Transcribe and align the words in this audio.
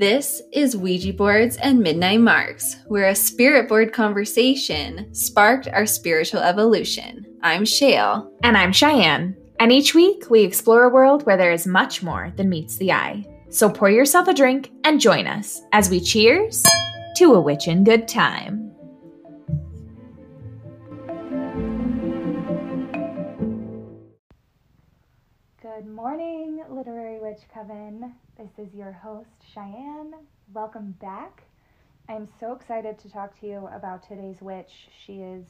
This 0.00 0.40
is 0.50 0.78
Ouija 0.78 1.12
Boards 1.12 1.58
and 1.58 1.78
Midnight 1.78 2.20
Marks, 2.20 2.76
where 2.86 3.08
a 3.08 3.14
spirit 3.14 3.68
board 3.68 3.92
conversation 3.92 5.14
sparked 5.14 5.68
our 5.68 5.84
spiritual 5.84 6.40
evolution. 6.40 7.26
I'm 7.42 7.66
Shale. 7.66 8.32
And 8.42 8.56
I'm 8.56 8.72
Cheyenne. 8.72 9.36
And 9.60 9.70
each 9.70 9.94
week 9.94 10.30
we 10.30 10.40
explore 10.40 10.84
a 10.84 10.88
world 10.88 11.26
where 11.26 11.36
there 11.36 11.52
is 11.52 11.66
much 11.66 12.02
more 12.02 12.32
than 12.36 12.48
meets 12.48 12.78
the 12.78 12.92
eye. 12.92 13.26
So 13.50 13.68
pour 13.68 13.90
yourself 13.90 14.26
a 14.26 14.32
drink 14.32 14.72
and 14.84 15.02
join 15.02 15.26
us 15.26 15.60
as 15.72 15.90
we 15.90 16.00
cheers 16.00 16.64
to 17.16 17.34
a 17.34 17.40
witchin' 17.42 17.84
good 17.84 18.08
time. 18.08 18.69
Morning, 26.00 26.64
Literary 26.70 27.20
Witch 27.20 27.42
Coven. 27.52 28.14
This 28.38 28.48
is 28.56 28.74
your 28.74 28.90
host, 28.90 29.28
Cheyenne. 29.52 30.14
Welcome 30.54 30.92
back. 30.98 31.42
I 32.08 32.14
am 32.14 32.26
so 32.40 32.54
excited 32.54 32.98
to 33.00 33.10
talk 33.10 33.38
to 33.40 33.46
you 33.46 33.68
about 33.70 34.08
today's 34.08 34.40
witch. 34.40 34.88
She 35.04 35.16
is 35.16 35.44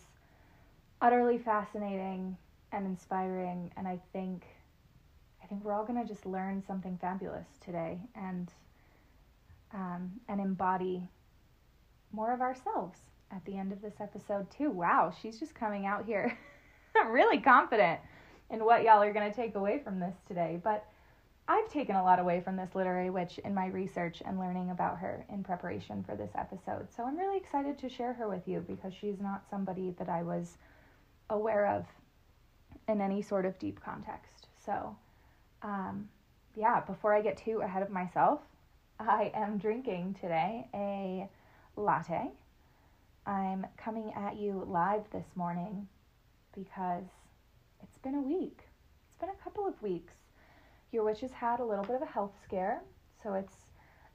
utterly 1.01 1.39
fascinating 1.39 2.37
and 2.73 2.85
inspiring, 2.85 3.71
and 3.77 3.87
I 3.87 4.01
think 4.13 4.43
I 5.41 5.47
think 5.47 5.63
we're 5.63 5.73
all 5.73 5.85
gonna 5.85 6.05
just 6.05 6.27
learn 6.27 6.65
something 6.67 6.99
fabulous 7.01 7.47
today 7.65 8.01
and 8.17 8.51
um, 9.73 10.11
and 10.29 10.41
embody 10.41 11.09
more 12.11 12.35
of 12.35 12.41
ourselves 12.41 12.99
at 13.31 13.45
the 13.45 13.57
end 13.57 13.71
of 13.73 13.81
this 13.81 14.01
episode 14.01 14.51
too. 14.51 14.73
Wow, 14.73 15.13
she's 15.23 15.39
just 15.39 15.55
coming 15.55 15.87
out 15.87 16.07
here 16.07 16.37
really 17.09 17.39
confident 17.39 18.01
in 18.51 18.65
what 18.65 18.83
y'all 18.83 19.03
are 19.03 19.13
gonna 19.13 19.33
take 19.33 19.55
away 19.55 19.81
from 19.83 20.01
this 20.01 20.17
today, 20.27 20.61
but 20.63 20.87
I've 21.49 21.69
taken 21.69 21.97
a 21.97 22.03
lot 22.05 22.21
away 22.21 22.41
from 22.41 22.55
this 22.57 22.75
literary 22.75 23.11
witch 23.11 23.39
in 23.45 23.53
my 23.55 23.67
research 23.67 24.23
and 24.25 24.39
learning 24.39 24.71
about 24.71 24.99
her 24.99 25.27
in 25.31 25.43
preparation 25.43 26.05
for 26.05 26.15
this 26.15 26.31
episode. 26.37 26.87
So 26.95 27.05
I'm 27.05 27.19
really 27.19 27.37
excited 27.37 27.77
to 27.79 27.89
share 27.89 28.13
her 28.13 28.29
with 28.29 28.47
you 28.47 28.65
because 28.69 28.95
she's 28.95 29.21
not 29.21 29.43
somebody 29.51 29.93
that 29.99 30.09
I 30.09 30.23
was 30.23 30.59
aware 31.29 31.67
of 31.67 31.87
in 32.87 33.01
any 33.01 33.21
sort 33.21 33.47
of 33.47 33.59
deep 33.59 33.81
context. 33.85 34.47
So, 34.65 34.97
um, 35.63 36.09
yeah, 36.55 36.81
before 36.81 37.15
I 37.15 37.21
get 37.21 37.37
too 37.37 37.63
ahead 37.63 37.83
of 37.83 37.91
myself, 37.91 38.41
I 39.01 39.33
am 39.35 39.59
drinking 39.59 40.17
today 40.21 40.69
a 40.73 41.29
latte. 41.77 42.31
I'm 43.27 43.67
coming 43.77 44.13
at 44.15 44.37
you 44.37 44.65
live 44.69 45.03
this 45.13 45.27
morning 45.35 45.89
because 46.55 47.05
been 48.01 48.15
a 48.15 48.21
week. 48.21 48.59
It's 49.09 49.19
been 49.19 49.31
a 49.31 49.45
couple 49.45 49.67
of 49.67 49.81
weeks 49.83 50.15
your 50.93 51.05
witch 51.05 51.21
has 51.21 51.31
had 51.31 51.61
a 51.61 51.65
little 51.65 51.85
bit 51.85 51.97
of 51.97 52.03
a 52.03 52.07
health 52.07 52.33
scare, 52.43 52.83
so 53.23 53.35
it's 53.35 53.55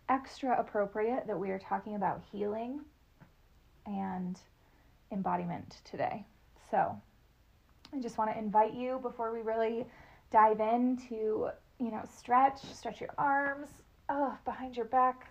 extra 0.09 0.59
appropriate 0.59 1.25
that 1.27 1.37
we 1.37 1.49
are 1.49 1.59
talking 1.59 1.95
about 1.95 2.21
healing 2.31 2.81
and 3.85 4.39
embodiment 5.11 5.77
today. 5.89 6.25
So, 6.69 6.99
I 7.93 8.01
just 8.01 8.17
want 8.17 8.31
to 8.31 8.37
invite 8.37 8.73
you 8.73 8.99
before 9.01 9.33
we 9.33 9.41
really 9.41 9.85
dive 10.31 10.59
in 10.59 10.97
to, 11.09 11.49
you 11.79 11.91
know, 11.91 12.03
stretch, 12.17 12.61
stretch 12.73 12.99
your 12.99 13.13
arms, 13.17 13.69
oh, 14.09 14.37
behind 14.43 14.75
your 14.75 14.85
back. 14.85 15.27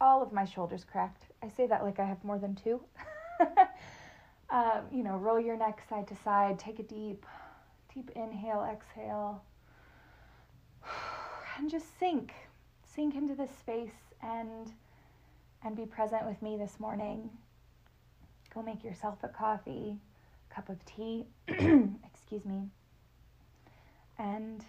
All 0.00 0.22
of 0.22 0.32
my 0.32 0.44
shoulders 0.44 0.84
cracked. 0.90 1.24
I 1.42 1.48
say 1.48 1.66
that 1.66 1.84
like 1.84 2.00
I 2.00 2.04
have 2.04 2.22
more 2.24 2.38
than 2.38 2.54
two. 2.56 2.80
um, 4.50 4.82
you 4.90 5.04
know, 5.04 5.16
roll 5.16 5.38
your 5.38 5.56
neck 5.56 5.82
side 5.88 6.08
to 6.08 6.16
side, 6.16 6.58
take 6.58 6.78
a 6.78 6.82
deep, 6.82 7.24
deep 8.00 8.16
inhale, 8.16 8.66
exhale. 8.70 9.42
And 11.58 11.68
just 11.68 11.98
sink 11.98 12.32
sink 12.94 13.14
into 13.14 13.34
this 13.34 13.50
space 13.58 14.14
and 14.22 14.72
and 15.62 15.76
be 15.76 15.84
present 15.84 16.24
with 16.24 16.40
me 16.40 16.56
this 16.56 16.80
morning. 16.80 17.28
Go 18.54 18.62
make 18.62 18.82
yourself 18.82 19.18
a 19.22 19.28
coffee 19.28 19.98
cup 20.48 20.70
of 20.70 20.82
tea 20.86 21.26
excuse 21.48 22.44
me 22.46 22.70
and 24.18 24.64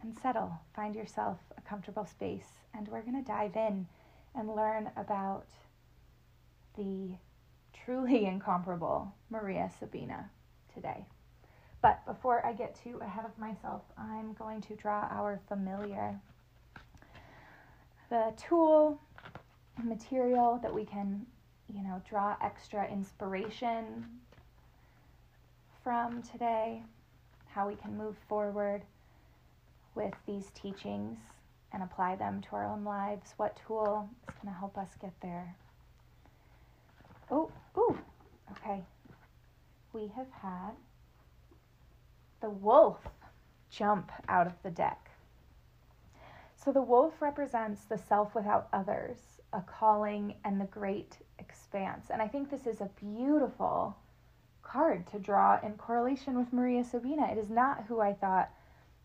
and 0.00 0.16
settle. 0.22 0.52
Find 0.76 0.94
yourself 0.94 1.38
a 1.58 1.60
comfortable 1.62 2.06
space. 2.06 2.46
And 2.72 2.86
we're 2.86 3.02
going 3.02 3.24
to 3.24 3.26
dive 3.26 3.56
in 3.56 3.88
and 4.36 4.54
learn 4.54 4.90
about 4.96 5.46
the 6.76 7.16
truly 7.72 8.26
incomparable 8.32 9.12
maria 9.30 9.70
sabina 9.80 10.30
today 10.72 11.06
but 11.86 12.04
before 12.04 12.44
I 12.44 12.52
get 12.52 12.76
too 12.82 12.98
ahead 13.00 13.24
of 13.24 13.38
myself, 13.38 13.82
I'm 13.96 14.32
going 14.32 14.60
to 14.62 14.74
draw 14.74 15.06
our 15.08 15.38
familiar. 15.46 16.18
The 18.10 18.32
tool, 18.36 19.00
material 19.84 20.58
that 20.64 20.74
we 20.74 20.84
can, 20.84 21.24
you 21.72 21.84
know, 21.84 22.02
draw 22.08 22.34
extra 22.42 22.90
inspiration 22.90 24.04
from 25.84 26.22
today, 26.22 26.82
how 27.46 27.68
we 27.68 27.76
can 27.76 27.96
move 27.96 28.16
forward 28.28 28.82
with 29.94 30.14
these 30.26 30.50
teachings 30.60 31.18
and 31.72 31.84
apply 31.84 32.16
them 32.16 32.42
to 32.48 32.56
our 32.56 32.66
own 32.66 32.82
lives. 32.82 33.34
What 33.36 33.60
tool 33.64 34.10
is 34.28 34.34
going 34.42 34.52
to 34.52 34.58
help 34.58 34.76
us 34.76 34.88
get 35.00 35.12
there? 35.22 35.54
Oh, 37.30 37.48
ooh, 37.78 37.96
okay. 38.50 38.82
We 39.92 40.10
have 40.16 40.26
had 40.42 40.72
the 42.46 42.50
wolf 42.50 42.98
jump 43.70 44.12
out 44.28 44.46
of 44.46 44.52
the 44.62 44.70
deck. 44.70 45.10
So 46.54 46.70
the 46.70 46.80
wolf 46.80 47.20
represents 47.20 47.80
the 47.86 47.98
self 47.98 48.36
without 48.36 48.68
others, 48.72 49.16
a 49.52 49.60
calling, 49.62 50.32
and 50.44 50.60
the 50.60 50.66
great 50.66 51.16
expanse. 51.40 52.06
And 52.08 52.22
I 52.22 52.28
think 52.28 52.48
this 52.48 52.68
is 52.68 52.80
a 52.80 52.90
beautiful 53.00 53.96
card 54.62 55.08
to 55.08 55.18
draw 55.18 55.58
in 55.60 55.72
correlation 55.72 56.38
with 56.38 56.52
Maria 56.52 56.84
Sabina. 56.84 57.26
It 57.32 57.38
is 57.38 57.50
not 57.50 57.82
who 57.88 58.00
I 58.00 58.12
thought, 58.12 58.48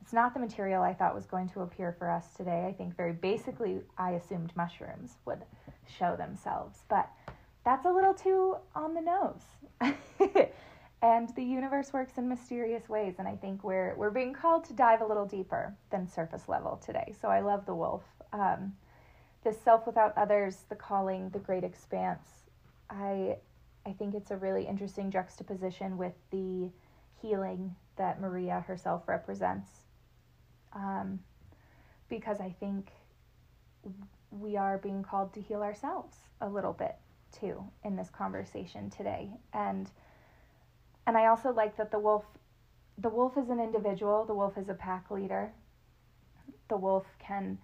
it's 0.03 0.13
not 0.13 0.35
the 0.35 0.39
material 0.39 0.83
I 0.83 0.93
thought 0.93 1.15
was 1.15 1.25
going 1.25 1.49
to 1.49 1.61
appear 1.61 1.95
for 1.97 2.11
us 2.11 2.27
today. 2.37 2.67
I 2.69 2.73
think 2.73 2.95
very 2.95 3.13
basically, 3.13 3.81
I 3.97 4.11
assumed 4.11 4.55
mushrooms 4.55 5.15
would 5.25 5.41
show 5.97 6.15
themselves, 6.15 6.77
but 6.89 7.09
that's 7.65 7.87
a 7.87 7.91
little 7.91 8.13
too 8.13 8.57
on 8.75 8.93
the 8.93 9.01
nose. 9.01 10.47
and 11.01 11.29
the 11.35 11.43
universe 11.43 11.93
works 11.93 12.17
in 12.17 12.27
mysterious 12.29 12.87
ways 12.87 13.15
and 13.17 13.27
i 13.27 13.35
think 13.35 13.63
we're 13.63 13.95
we're 13.95 14.11
being 14.11 14.33
called 14.33 14.63
to 14.63 14.73
dive 14.73 15.01
a 15.01 15.05
little 15.05 15.25
deeper 15.25 15.75
than 15.89 16.07
surface 16.07 16.47
level 16.47 16.81
today. 16.85 17.13
So 17.21 17.27
i 17.27 17.39
love 17.39 17.65
the 17.65 17.75
wolf. 17.75 18.03
Um, 18.33 18.73
the 19.43 19.51
self 19.51 19.87
without 19.87 20.15
others 20.17 20.65
the 20.69 20.75
calling 20.75 21.29
the 21.29 21.39
great 21.39 21.63
expanse. 21.63 22.27
I 22.89 23.37
i 23.85 23.91
think 23.91 24.13
it's 24.13 24.31
a 24.31 24.37
really 24.37 24.67
interesting 24.67 25.11
juxtaposition 25.11 25.97
with 25.97 26.13
the 26.31 26.69
healing 27.21 27.75
that 27.97 28.21
maria 28.21 28.63
herself 28.67 29.07
represents. 29.07 29.69
Um, 30.73 31.19
because 32.09 32.39
i 32.39 32.53
think 32.59 32.91
we 34.31 34.55
are 34.55 34.77
being 34.77 35.03
called 35.03 35.33
to 35.33 35.41
heal 35.41 35.61
ourselves 35.61 36.15
a 36.39 36.47
little 36.47 36.73
bit 36.73 36.95
too 37.37 37.63
in 37.83 37.95
this 37.95 38.09
conversation 38.09 38.89
today. 38.89 39.29
And 39.53 39.89
and 41.07 41.17
I 41.17 41.27
also 41.27 41.51
like 41.51 41.77
that 41.77 41.91
the 41.91 41.99
wolf 41.99 42.25
the 42.97 43.09
wolf 43.09 43.37
is 43.37 43.49
an 43.49 43.59
individual, 43.59 44.25
the 44.25 44.35
wolf 44.35 44.57
is 44.57 44.69
a 44.69 44.73
pack 44.73 45.09
leader. 45.09 45.51
The 46.69 46.77
wolf 46.77 47.05
can 47.19 47.57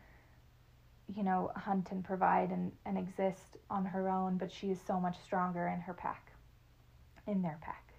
you 1.16 1.24
know, 1.24 1.52
hunt 1.56 1.92
and 1.92 2.04
provide 2.04 2.50
and, 2.52 2.72
and 2.86 2.98
exist 2.98 3.58
on 3.70 3.86
her 3.86 4.10
own, 4.10 4.38
but 4.38 4.52
she 4.52 4.68
is 4.70 4.80
so 4.86 5.00
much 5.00 5.16
stronger 5.24 5.68
in 5.68 5.80
her 5.80 5.94
pack, 5.94 6.32
in 7.28 7.42
their 7.42 7.58
pack, 7.62 7.94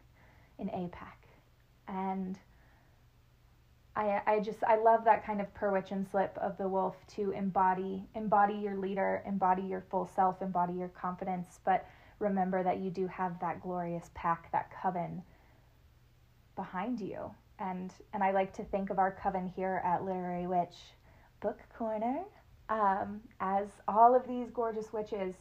in 0.59 0.69
a 0.71 0.89
pack. 0.89 1.27
And 1.87 2.39
I, 3.97 4.21
I 4.27 4.41
just 4.41 4.63
I 4.63 4.77
love 4.77 5.05
that 5.07 5.25
kind 5.25 5.41
of 5.41 5.53
perwitch 5.55 5.91
and 5.91 6.07
slip 6.07 6.37
of 6.41 6.59
the 6.59 6.69
wolf 6.69 6.97
to 7.17 7.31
embody 7.31 8.07
embody 8.15 8.55
your 8.55 8.77
leader, 8.77 9.23
embody 9.27 9.63
your 9.63 9.85
full 9.91 10.07
self, 10.15 10.43
embody 10.43 10.75
your 10.75 10.89
confidence, 10.89 11.61
but 11.65 11.87
remember 12.19 12.63
that 12.63 12.79
you 12.79 12.91
do 12.91 13.07
have 13.07 13.39
that 13.41 13.63
glorious 13.63 14.11
pack, 14.15 14.51
that 14.53 14.71
coven 14.83 15.23
behind 16.57 17.01
you. 17.01 17.31
And 17.59 17.93
and 18.13 18.23
I 18.23 18.31
like 18.31 18.53
to 18.55 18.65
think 18.65 18.91
of 18.91 18.99
our 18.99 19.11
coven 19.11 19.47
here 19.55 19.83
at 19.85 20.05
Literary 20.05 20.47
Witch 20.47 20.77
Book 21.41 21.59
Corner 21.77 22.23
um, 22.69 23.21
as 23.41 23.69
all 23.87 24.15
of 24.15 24.27
these 24.27 24.51
gorgeous 24.51 24.93
witches 24.93 25.35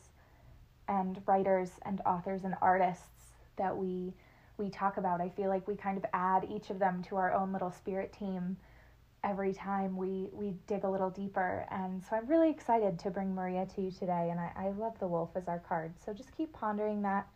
and 0.87 1.21
writers 1.27 1.71
and 1.83 2.01
authors 2.05 2.43
and 2.43 2.55
artists 2.61 3.33
that 3.57 3.75
we 3.75 4.13
we 4.57 4.69
talk 4.69 4.97
about. 4.97 5.21
I 5.21 5.29
feel 5.29 5.49
like 5.49 5.67
we 5.67 5.75
kind 5.75 5.97
of 5.97 6.05
add 6.13 6.47
each 6.49 6.69
of 6.69 6.79
them 6.79 7.03
to 7.09 7.17
our 7.17 7.33
own 7.33 7.53
little 7.53 7.71
spirit 7.71 8.11
team 8.11 8.57
every 9.27 9.53
time 9.53 9.97
we 9.97 10.29
we 10.31 10.53
dig 10.67 10.83
a 10.83 10.89
little 10.89 11.09
deeper. 11.09 11.65
And 11.69 12.03
so 12.03 12.15
I'm 12.15 12.27
really 12.27 12.49
excited 12.49 12.97
to 12.99 13.11
bring 13.11 13.35
Maria 13.35 13.65
to 13.75 13.81
you 13.81 13.91
today. 13.91 14.29
And 14.31 14.39
I, 14.39 14.51
I 14.55 14.69
love 14.69 14.97
the 14.99 15.07
wolf 15.07 15.31
as 15.35 15.47
our 15.47 15.59
card. 15.59 15.93
So 16.03 16.13
just 16.13 16.35
keep 16.35 16.53
pondering 16.53 17.01
that 17.01 17.27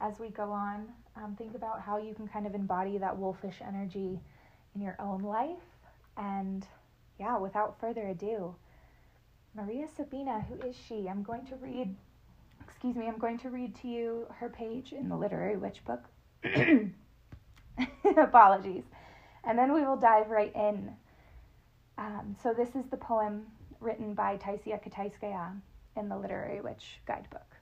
as 0.00 0.18
we 0.18 0.28
go 0.28 0.52
on. 0.52 0.86
Um, 1.16 1.34
think 1.36 1.54
about 1.54 1.80
how 1.80 1.98
you 1.98 2.14
can 2.14 2.28
kind 2.28 2.46
of 2.46 2.54
embody 2.54 2.98
that 2.98 3.16
wolfish 3.16 3.56
energy 3.66 4.20
in 4.74 4.80
your 4.80 4.96
own 4.98 5.22
life. 5.22 5.58
And 6.16 6.66
yeah, 7.18 7.38
without 7.38 7.80
further 7.80 8.08
ado, 8.08 8.54
Maria 9.54 9.86
Sabina, 9.96 10.44
who 10.48 10.66
is 10.66 10.76
she? 10.88 11.08
I'm 11.08 11.22
going 11.22 11.46
to 11.46 11.56
read, 11.56 11.94
excuse 12.62 12.96
me, 12.96 13.08
I'm 13.08 13.18
going 13.18 13.38
to 13.40 13.50
read 13.50 13.74
to 13.82 13.88
you 13.88 14.26
her 14.38 14.48
page 14.48 14.92
in 14.92 15.08
the 15.08 15.16
Literary 15.16 15.56
Witch 15.56 15.82
book. 15.84 16.04
Apologies. 18.16 18.84
And 19.44 19.58
then 19.58 19.72
we 19.72 19.82
will 19.82 19.96
dive 19.96 20.28
right 20.28 20.54
in. 20.54 20.92
Um, 22.00 22.34
so, 22.42 22.54
this 22.54 22.74
is 22.74 22.86
the 22.86 22.96
poem 22.96 23.44
written 23.78 24.14
by 24.14 24.38
Taisia 24.38 24.82
Kitaiskaya 24.82 25.60
in 25.96 26.08
the 26.08 26.16
Literary 26.16 26.62
Witch 26.62 26.98
Guidebook. 27.06 27.58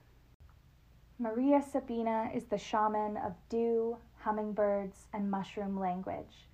Maria 1.19 1.61
Sabina 1.61 2.31
is 2.33 2.45
the 2.45 2.57
shaman 2.57 3.17
of 3.17 3.33
dew, 3.49 3.97
hummingbirds, 4.19 5.07
and 5.11 5.29
mushroom 5.29 5.77
language. 5.77 6.47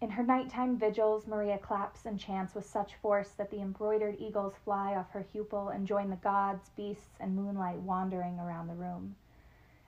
In 0.00 0.10
her 0.10 0.24
nighttime 0.24 0.76
vigils, 0.76 1.28
Maria 1.28 1.58
claps 1.58 2.06
and 2.06 2.18
chants 2.18 2.56
with 2.56 2.66
such 2.66 2.96
force 2.96 3.30
that 3.38 3.52
the 3.52 3.60
embroidered 3.60 4.16
eagles 4.18 4.54
fly 4.64 4.96
off 4.96 5.10
her 5.10 5.24
huipil 5.32 5.72
and 5.72 5.86
join 5.86 6.10
the 6.10 6.16
gods, 6.16 6.70
beasts, 6.70 7.18
and 7.20 7.36
moonlight 7.36 7.78
wandering 7.78 8.40
around 8.40 8.66
the 8.66 8.74
room. 8.74 9.14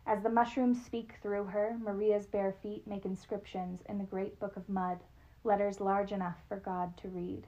As 0.06 0.22
the 0.22 0.30
mushrooms 0.30 0.84
speak 0.84 1.14
through 1.20 1.46
her, 1.46 1.76
Maria's 1.82 2.26
bare 2.26 2.52
feet 2.62 2.86
make 2.86 3.04
inscriptions 3.04 3.82
in 3.88 3.98
the 3.98 4.04
great 4.04 4.38
book 4.38 4.56
of 4.56 4.68
mud, 4.68 5.00
letters 5.44 5.80
large 5.80 6.12
enough 6.12 6.36
for 6.48 6.56
God 6.56 6.96
to 6.98 7.08
read. 7.08 7.46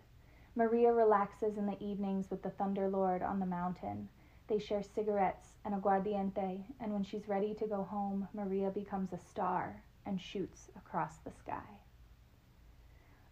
Maria 0.55 0.93
relaxes 0.93 1.57
in 1.57 1.67
the 1.67 1.83
evenings 1.83 2.31
with 2.31 2.43
the 2.43 2.51
Thunder 2.51 2.89
Lord 2.89 3.23
on 3.23 3.41
the 3.41 3.47
mountain. 3.47 4.09
They 4.49 4.59
share 4.59 4.83
cigarettes 4.83 5.49
and 5.65 5.75
aguardiente, 5.75 6.65
and 6.81 6.93
when 6.93 7.05
she's 7.05 7.29
ready 7.29 7.55
to 7.55 7.67
go 7.67 7.85
home, 7.85 8.29
Maria 8.35 8.71
becomes 8.71 9.13
a 9.13 9.19
star 9.19 9.83
and 10.05 10.21
shoots 10.21 10.69
across 10.77 11.17
the 11.19 11.31
sky. 11.31 11.81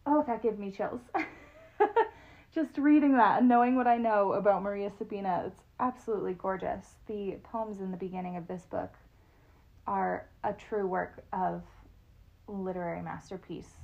Oh, 0.07 0.25
that 0.27 0.43
gives 0.43 0.59
me 0.59 0.71
chills. 0.71 1.03
Just 2.55 2.79
reading 2.79 3.17
that 3.17 3.41
and 3.41 3.49
knowing 3.49 3.77
what 3.77 3.87
I 3.87 3.97
know 3.97 4.33
about 4.33 4.63
Maria 4.63 4.91
Sabina, 4.97 5.45
it's 5.47 5.63
absolutely 5.79 6.35
gorgeous. 6.35 6.95
The 7.07 7.37
poems 7.45 7.81
in 7.81 7.91
the 7.91 7.97
beginning 7.97 8.37
of 8.37 8.49
this 8.49 8.63
book 8.63 8.95
are 9.87 10.27
a 10.43 10.53
true 10.53 10.87
work 10.87 11.23
of 11.33 11.63
literary 12.49 13.03
masterpiece 13.03 13.77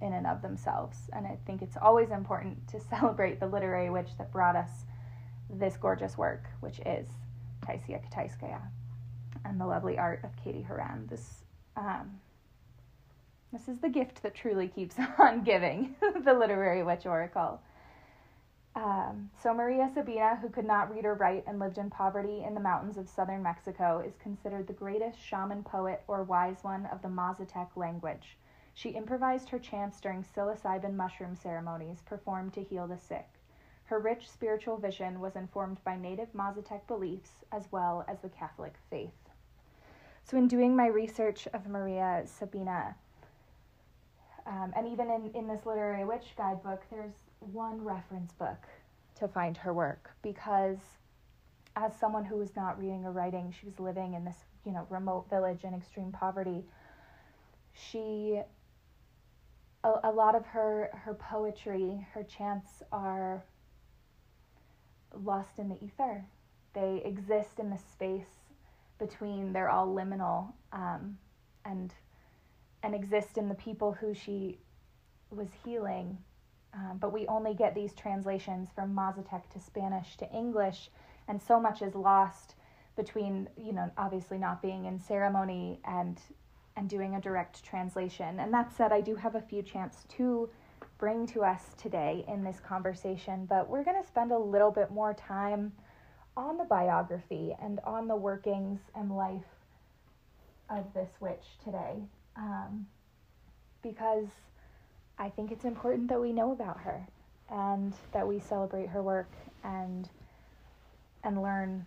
in 0.00 0.12
and 0.12 0.26
of 0.26 0.42
themselves. 0.42 0.98
And 1.12 1.26
I 1.26 1.38
think 1.46 1.62
it's 1.62 1.76
always 1.80 2.10
important 2.10 2.66
to 2.68 2.80
celebrate 2.90 3.40
the 3.40 3.46
literary 3.46 3.90
witch 3.90 4.10
that 4.18 4.32
brought 4.32 4.56
us 4.56 4.70
this 5.48 5.76
gorgeous 5.76 6.16
work, 6.16 6.44
which 6.60 6.80
is 6.80 7.08
Taisia 7.62 8.00
Kitaiskaya, 8.08 8.60
and 9.44 9.60
the 9.60 9.66
lovely 9.66 9.98
art 9.98 10.20
of 10.24 10.30
Katie 10.36 10.62
Horan. 10.62 11.06
This 11.08 11.44
um, 11.76 12.20
this 13.52 13.68
is 13.68 13.78
the 13.80 13.88
gift 13.88 14.22
that 14.22 14.34
truly 14.34 14.68
keeps 14.68 14.96
on 15.18 15.42
giving, 15.42 15.96
the 16.24 16.34
literary 16.34 16.82
witch 16.82 17.06
oracle. 17.06 17.60
Um, 18.76 19.30
so, 19.42 19.52
Maria 19.52 19.90
Sabina, 19.92 20.36
who 20.40 20.48
could 20.48 20.64
not 20.64 20.94
read 20.94 21.04
or 21.04 21.14
write 21.14 21.44
and 21.48 21.58
lived 21.58 21.76
in 21.76 21.90
poverty 21.90 22.44
in 22.46 22.54
the 22.54 22.60
mountains 22.60 22.96
of 22.96 23.08
southern 23.08 23.42
Mexico, 23.42 24.00
is 24.06 24.14
considered 24.22 24.68
the 24.68 24.72
greatest 24.72 25.18
shaman 25.18 25.64
poet 25.64 26.02
or 26.06 26.22
wise 26.22 26.58
one 26.62 26.86
of 26.86 27.02
the 27.02 27.08
Mazatec 27.08 27.68
language. 27.74 28.36
She 28.74 28.90
improvised 28.90 29.48
her 29.50 29.58
chants 29.58 30.00
during 30.00 30.22
psilocybin 30.22 30.94
mushroom 30.94 31.36
ceremonies 31.36 32.02
performed 32.06 32.54
to 32.54 32.62
heal 32.62 32.86
the 32.86 32.98
sick. 32.98 33.28
Her 33.84 33.98
rich 33.98 34.30
spiritual 34.30 34.76
vision 34.76 35.20
was 35.20 35.36
informed 35.36 35.82
by 35.84 35.96
native 35.96 36.32
Mazatec 36.32 36.86
beliefs 36.86 37.44
as 37.52 37.70
well 37.72 38.04
as 38.08 38.20
the 38.20 38.28
Catholic 38.28 38.74
faith. 38.88 39.10
So, 40.22 40.36
in 40.36 40.46
doing 40.46 40.76
my 40.76 40.86
research 40.86 41.48
of 41.52 41.66
Maria 41.66 42.22
Sabina, 42.24 42.94
um, 44.46 44.72
and 44.76 44.86
even 44.86 45.10
in, 45.10 45.30
in 45.34 45.48
this 45.48 45.66
literary 45.66 46.04
witch 46.04 46.34
guidebook, 46.36 46.82
there's 46.90 47.14
one 47.40 47.82
reference 47.82 48.32
book 48.32 48.66
to 49.16 49.28
find 49.28 49.56
her 49.56 49.74
work 49.74 50.10
because 50.22 50.78
as 51.76 51.92
someone 51.96 52.24
who 52.24 52.36
was 52.36 52.56
not 52.56 52.78
reading 52.78 53.04
or 53.04 53.12
writing, 53.12 53.54
she 53.58 53.66
was 53.66 53.78
living 53.78 54.14
in 54.14 54.24
this, 54.24 54.44
you 54.64 54.72
know, 54.72 54.86
remote 54.90 55.28
village 55.30 55.64
in 55.64 55.74
extreme 55.74 56.12
poverty. 56.12 56.64
She 57.72 58.40
a, 59.84 59.92
a 60.04 60.10
lot 60.10 60.34
of 60.34 60.46
her 60.46 60.90
her 61.04 61.14
poetry, 61.14 62.06
her 62.12 62.22
chants 62.22 62.82
are 62.92 63.44
lost 65.14 65.58
in 65.58 65.68
the 65.68 65.82
ether. 65.82 66.24
They 66.74 67.02
exist 67.04 67.58
in 67.58 67.70
the 67.70 67.78
space 67.78 68.28
between 68.98 69.52
they're 69.52 69.70
all 69.70 69.88
liminal 69.88 70.52
um, 70.72 71.18
and 71.64 71.92
and 72.82 72.94
exist 72.94 73.36
in 73.36 73.48
the 73.48 73.54
people 73.54 73.92
who 73.92 74.14
she 74.14 74.58
was 75.30 75.48
healing. 75.64 76.18
Um, 76.72 76.98
but 77.00 77.12
we 77.12 77.26
only 77.26 77.54
get 77.54 77.74
these 77.74 77.92
translations 77.94 78.68
from 78.74 78.94
Mazatec 78.94 79.50
to 79.50 79.58
Spanish 79.58 80.16
to 80.18 80.30
English, 80.32 80.90
and 81.26 81.42
so 81.42 81.58
much 81.58 81.82
is 81.82 81.94
lost 81.94 82.54
between, 82.96 83.48
you 83.56 83.72
know, 83.72 83.90
obviously 83.96 84.38
not 84.38 84.62
being 84.62 84.84
in 84.84 85.00
ceremony 85.00 85.80
and 85.84 86.20
and 86.80 86.88
doing 86.88 87.14
a 87.14 87.20
direct 87.20 87.62
translation. 87.62 88.40
And 88.40 88.54
that 88.54 88.74
said, 88.74 88.90
I 88.90 89.02
do 89.02 89.14
have 89.14 89.34
a 89.34 89.40
few 89.42 89.62
chants 89.62 89.98
to 90.16 90.48
bring 90.96 91.26
to 91.26 91.42
us 91.42 91.74
today 91.76 92.24
in 92.26 92.42
this 92.42 92.58
conversation, 92.58 93.44
but 93.44 93.68
we're 93.68 93.84
going 93.84 94.00
to 94.00 94.08
spend 94.08 94.32
a 94.32 94.38
little 94.38 94.70
bit 94.70 94.90
more 94.90 95.12
time 95.12 95.72
on 96.38 96.56
the 96.56 96.64
biography 96.64 97.54
and 97.62 97.80
on 97.84 98.08
the 98.08 98.16
workings 98.16 98.80
and 98.94 99.14
life 99.14 99.44
of 100.70 100.86
this 100.94 101.10
witch 101.20 101.44
today 101.62 101.96
um, 102.36 102.86
because 103.82 104.28
I 105.18 105.28
think 105.28 105.52
it's 105.52 105.66
important 105.66 106.08
that 106.08 106.20
we 106.20 106.32
know 106.32 106.52
about 106.52 106.80
her 106.80 107.06
and 107.50 107.92
that 108.12 108.26
we 108.26 108.40
celebrate 108.40 108.88
her 108.88 109.02
work 109.02 109.30
and 109.64 110.08
and 111.22 111.42
learn 111.42 111.86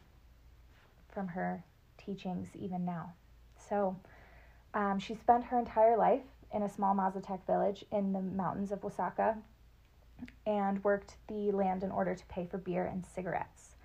from 1.12 1.28
her 1.30 1.64
teachings 1.98 2.50
even 2.54 2.86
now. 2.86 3.12
So, 3.68 3.96
um, 4.74 5.00
she 5.00 5.16
spent 5.16 5.46
her 5.46 5.60
entire 5.60 5.98
life 5.98 6.24
in 6.54 6.64
a 6.64 6.70
small 6.70 6.96
Mazatec 6.96 7.46
village 7.46 7.86
in 7.92 8.14
the 8.14 8.22
mountains 8.22 8.72
of 8.72 8.84
Oaxaca 8.84 9.38
and 10.46 10.84
worked 10.84 11.18
the 11.28 11.52
land 11.52 11.84
in 11.84 11.92
order 11.92 12.16
to 12.16 12.26
pay 12.26 12.46
for 12.46 12.58
beer 12.58 12.86
and 12.86 13.06
cigarettes. 13.06 13.76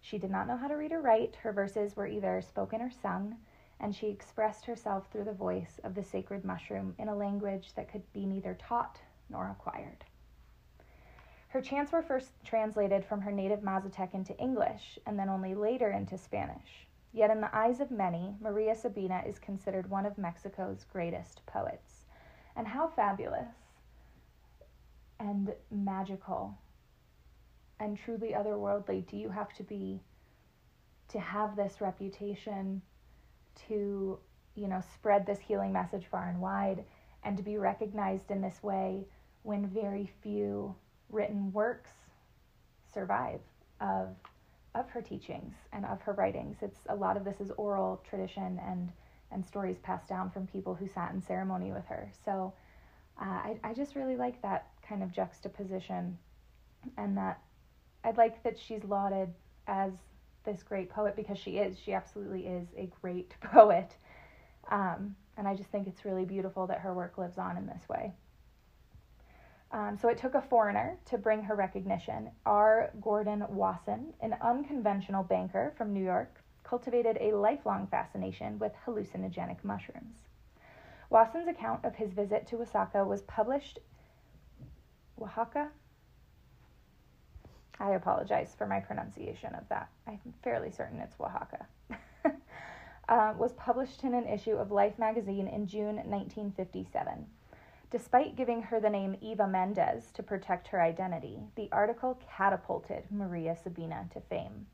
She 0.00 0.18
did 0.18 0.30
not 0.30 0.46
know 0.46 0.56
how 0.56 0.68
to 0.68 0.76
read 0.76 0.92
or 0.92 1.00
write. 1.00 1.36
Her 1.36 1.52
verses 1.52 1.96
were 1.96 2.06
either 2.06 2.40
spoken 2.40 2.80
or 2.80 2.90
sung, 2.90 3.36
and 3.80 3.94
she 3.94 4.08
expressed 4.08 4.64
herself 4.64 5.08
through 5.10 5.24
the 5.24 5.32
voice 5.32 5.80
of 5.84 5.94
the 5.94 6.04
sacred 6.04 6.44
mushroom 6.44 6.94
in 6.98 7.08
a 7.08 7.16
language 7.16 7.74
that 7.74 7.90
could 7.90 8.10
be 8.12 8.24
neither 8.24 8.54
taught 8.54 9.00
nor 9.28 9.50
acquired. 9.50 10.04
Her 11.48 11.60
chants 11.60 11.92
were 11.92 12.02
first 12.02 12.32
translated 12.44 13.04
from 13.04 13.20
her 13.22 13.32
native 13.32 13.60
Mazatec 13.60 14.14
into 14.14 14.36
English 14.38 14.98
and 15.06 15.18
then 15.18 15.28
only 15.28 15.54
later 15.54 15.90
into 15.90 16.18
Spanish. 16.18 16.85
Yet, 17.16 17.30
in 17.30 17.40
the 17.40 17.56
eyes 17.56 17.80
of 17.80 17.90
many, 17.90 18.34
Maria 18.42 18.74
Sabina 18.74 19.22
is 19.26 19.38
considered 19.38 19.88
one 19.88 20.04
of 20.04 20.18
Mexico's 20.18 20.84
greatest 20.84 21.40
poets. 21.46 22.04
And 22.54 22.68
how 22.68 22.88
fabulous 22.88 23.48
and 25.18 25.54
magical 25.70 26.58
and 27.80 27.96
truly 27.96 28.34
otherworldly 28.36 29.06
do 29.06 29.16
you 29.16 29.30
have 29.30 29.54
to 29.54 29.62
be 29.62 30.02
to 31.08 31.18
have 31.18 31.56
this 31.56 31.80
reputation 31.80 32.82
to, 33.66 34.18
you 34.54 34.68
know, 34.68 34.82
spread 34.92 35.24
this 35.24 35.40
healing 35.40 35.72
message 35.72 36.04
far 36.10 36.28
and 36.28 36.38
wide 36.38 36.84
and 37.24 37.38
to 37.38 37.42
be 37.42 37.56
recognized 37.56 38.30
in 38.30 38.42
this 38.42 38.62
way 38.62 39.06
when 39.42 39.66
very 39.66 40.10
few 40.22 40.74
written 41.08 41.50
works 41.50 41.92
survive 42.92 43.40
of 43.80 44.08
of 44.78 44.88
her 44.90 45.02
teachings 45.02 45.54
and 45.72 45.84
of 45.86 46.00
her 46.02 46.12
writings. 46.12 46.56
It's 46.62 46.80
a 46.88 46.94
lot 46.94 47.16
of 47.16 47.24
this 47.24 47.40
is 47.40 47.50
oral 47.56 48.02
tradition 48.08 48.60
and 48.66 48.90
and 49.32 49.44
stories 49.44 49.76
passed 49.82 50.08
down 50.08 50.30
from 50.30 50.46
people 50.46 50.74
who 50.74 50.86
sat 50.86 51.12
in 51.12 51.20
ceremony 51.20 51.72
with 51.72 51.84
her. 51.86 52.10
So 52.24 52.52
uh, 53.20 53.24
I 53.24 53.58
I 53.64 53.74
just 53.74 53.94
really 53.94 54.16
like 54.16 54.40
that 54.42 54.68
kind 54.88 55.02
of 55.02 55.12
juxtaposition, 55.12 56.16
and 56.96 57.16
that 57.16 57.40
I'd 58.04 58.16
like 58.16 58.42
that 58.44 58.58
she's 58.58 58.84
lauded 58.84 59.32
as 59.66 59.92
this 60.44 60.62
great 60.62 60.90
poet 60.90 61.16
because 61.16 61.38
she 61.38 61.58
is. 61.58 61.76
She 61.78 61.92
absolutely 61.92 62.46
is 62.46 62.68
a 62.76 62.90
great 63.00 63.34
poet. 63.40 63.96
Um, 64.70 65.16
and 65.36 65.46
I 65.46 65.54
just 65.54 65.70
think 65.70 65.86
it's 65.86 66.04
really 66.04 66.24
beautiful 66.24 66.66
that 66.68 66.80
her 66.80 66.94
work 66.94 67.18
lives 67.18 67.38
on 67.38 67.56
in 67.56 67.66
this 67.66 67.88
way. 67.88 68.12
Um, 69.72 69.96
so 69.96 70.08
it 70.08 70.18
took 70.18 70.34
a 70.34 70.42
foreigner 70.42 70.96
to 71.06 71.18
bring 71.18 71.42
her 71.42 71.54
recognition. 71.54 72.30
R. 72.44 72.90
Gordon 73.00 73.44
Wasson, 73.48 74.14
an 74.20 74.36
unconventional 74.40 75.24
banker 75.24 75.74
from 75.76 75.92
New 75.92 76.04
York, 76.04 76.40
cultivated 76.62 77.18
a 77.20 77.36
lifelong 77.36 77.86
fascination 77.86 78.58
with 78.58 78.72
hallucinogenic 78.86 79.62
mushrooms. 79.64 80.28
Wasson's 81.10 81.48
account 81.48 81.84
of 81.84 81.94
his 81.94 82.12
visit 82.12 82.46
to 82.48 82.56
Oaxaca 82.60 83.04
was 83.04 83.22
published 83.22 83.78
Oaxaca 85.20 85.70
I 87.78 87.90
apologize 87.90 88.54
for 88.56 88.66
my 88.66 88.80
pronunciation 88.80 89.54
of 89.54 89.68
that. 89.68 89.90
I'm 90.06 90.20
fairly 90.42 90.70
certain 90.70 90.98
it's 91.00 91.16
Oaxaca. 91.20 91.66
uh, 93.08 93.34
was 93.36 93.52
published 93.54 94.02
in 94.04 94.14
an 94.14 94.26
issue 94.26 94.56
of 94.56 94.70
Life 94.70 94.98
magazine 94.98 95.46
in 95.46 95.66
June 95.66 95.96
1957. 95.96 97.26
Despite 97.90 98.34
giving 98.34 98.62
her 98.62 98.80
the 98.80 98.90
name 98.90 99.16
Eva 99.20 99.46
Mendez 99.46 100.10
to 100.12 100.22
protect 100.22 100.68
her 100.68 100.82
identity, 100.82 101.38
the 101.54 101.68
article 101.70 102.18
catapulted 102.36 103.04
Maria 103.10 103.54
Sabina 103.54 104.08
to 104.12 104.20
fame. 104.20 104.66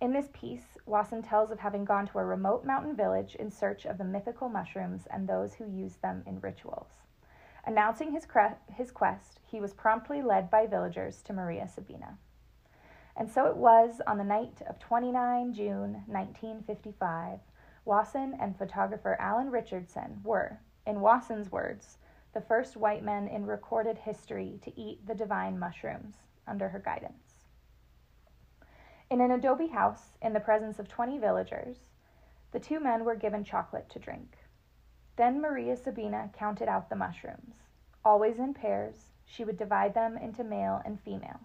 In 0.00 0.12
this 0.12 0.30
piece, 0.32 0.78
Wasson 0.86 1.22
tells 1.22 1.50
of 1.50 1.60
having 1.60 1.84
gone 1.84 2.06
to 2.06 2.18
a 2.18 2.24
remote 2.24 2.64
mountain 2.64 2.96
village 2.96 3.34
in 3.34 3.50
search 3.50 3.84
of 3.84 3.98
the 3.98 4.04
mythical 4.04 4.48
mushrooms 4.48 5.06
and 5.10 5.28
those 5.28 5.54
who 5.54 5.66
use 5.66 5.96
them 5.96 6.22
in 6.26 6.40
rituals. 6.40 6.88
Announcing 7.66 8.12
his, 8.12 8.24
cre- 8.24 8.58
his 8.66 8.90
quest, 8.90 9.38
he 9.44 9.60
was 9.60 9.74
promptly 9.74 10.22
led 10.22 10.50
by 10.50 10.66
villagers 10.66 11.20
to 11.22 11.34
Maria 11.34 11.68
Sabina. 11.68 12.16
And 13.14 13.30
so 13.30 13.46
it 13.46 13.56
was 13.56 14.00
on 14.06 14.16
the 14.16 14.24
night 14.24 14.62
of 14.66 14.78
29 14.78 15.52
June 15.52 16.02
1955, 16.06 17.40
Wasson 17.84 18.34
and 18.40 18.56
photographer 18.56 19.16
Alan 19.20 19.50
Richardson 19.50 20.22
were, 20.24 20.58
in 20.86 21.00
Wasson's 21.00 21.52
words, 21.52 21.98
the 22.32 22.40
first 22.40 22.76
white 22.76 23.04
men 23.04 23.28
in 23.28 23.44
recorded 23.44 23.98
history 23.98 24.58
to 24.62 24.80
eat 24.80 25.06
the 25.06 25.14
divine 25.14 25.58
mushrooms 25.58 26.16
under 26.46 26.70
her 26.70 26.78
guidance. 26.78 27.44
In 29.10 29.20
an 29.20 29.30
adobe 29.30 29.66
house, 29.66 30.16
in 30.22 30.32
the 30.32 30.40
presence 30.40 30.78
of 30.78 30.88
20 30.88 31.18
villagers, 31.18 31.76
the 32.52 32.60
two 32.60 32.80
men 32.80 33.04
were 33.04 33.14
given 33.14 33.44
chocolate 33.44 33.90
to 33.90 33.98
drink. 33.98 34.38
Then 35.16 35.42
Maria 35.42 35.76
Sabina 35.76 36.30
counted 36.32 36.68
out 36.68 36.88
the 36.88 36.96
mushrooms. 36.96 37.54
Always 38.02 38.38
in 38.38 38.54
pairs, 38.54 39.12
she 39.26 39.44
would 39.44 39.58
divide 39.58 39.92
them 39.92 40.16
into 40.16 40.42
male 40.42 40.80
and 40.86 40.98
female, 40.98 41.40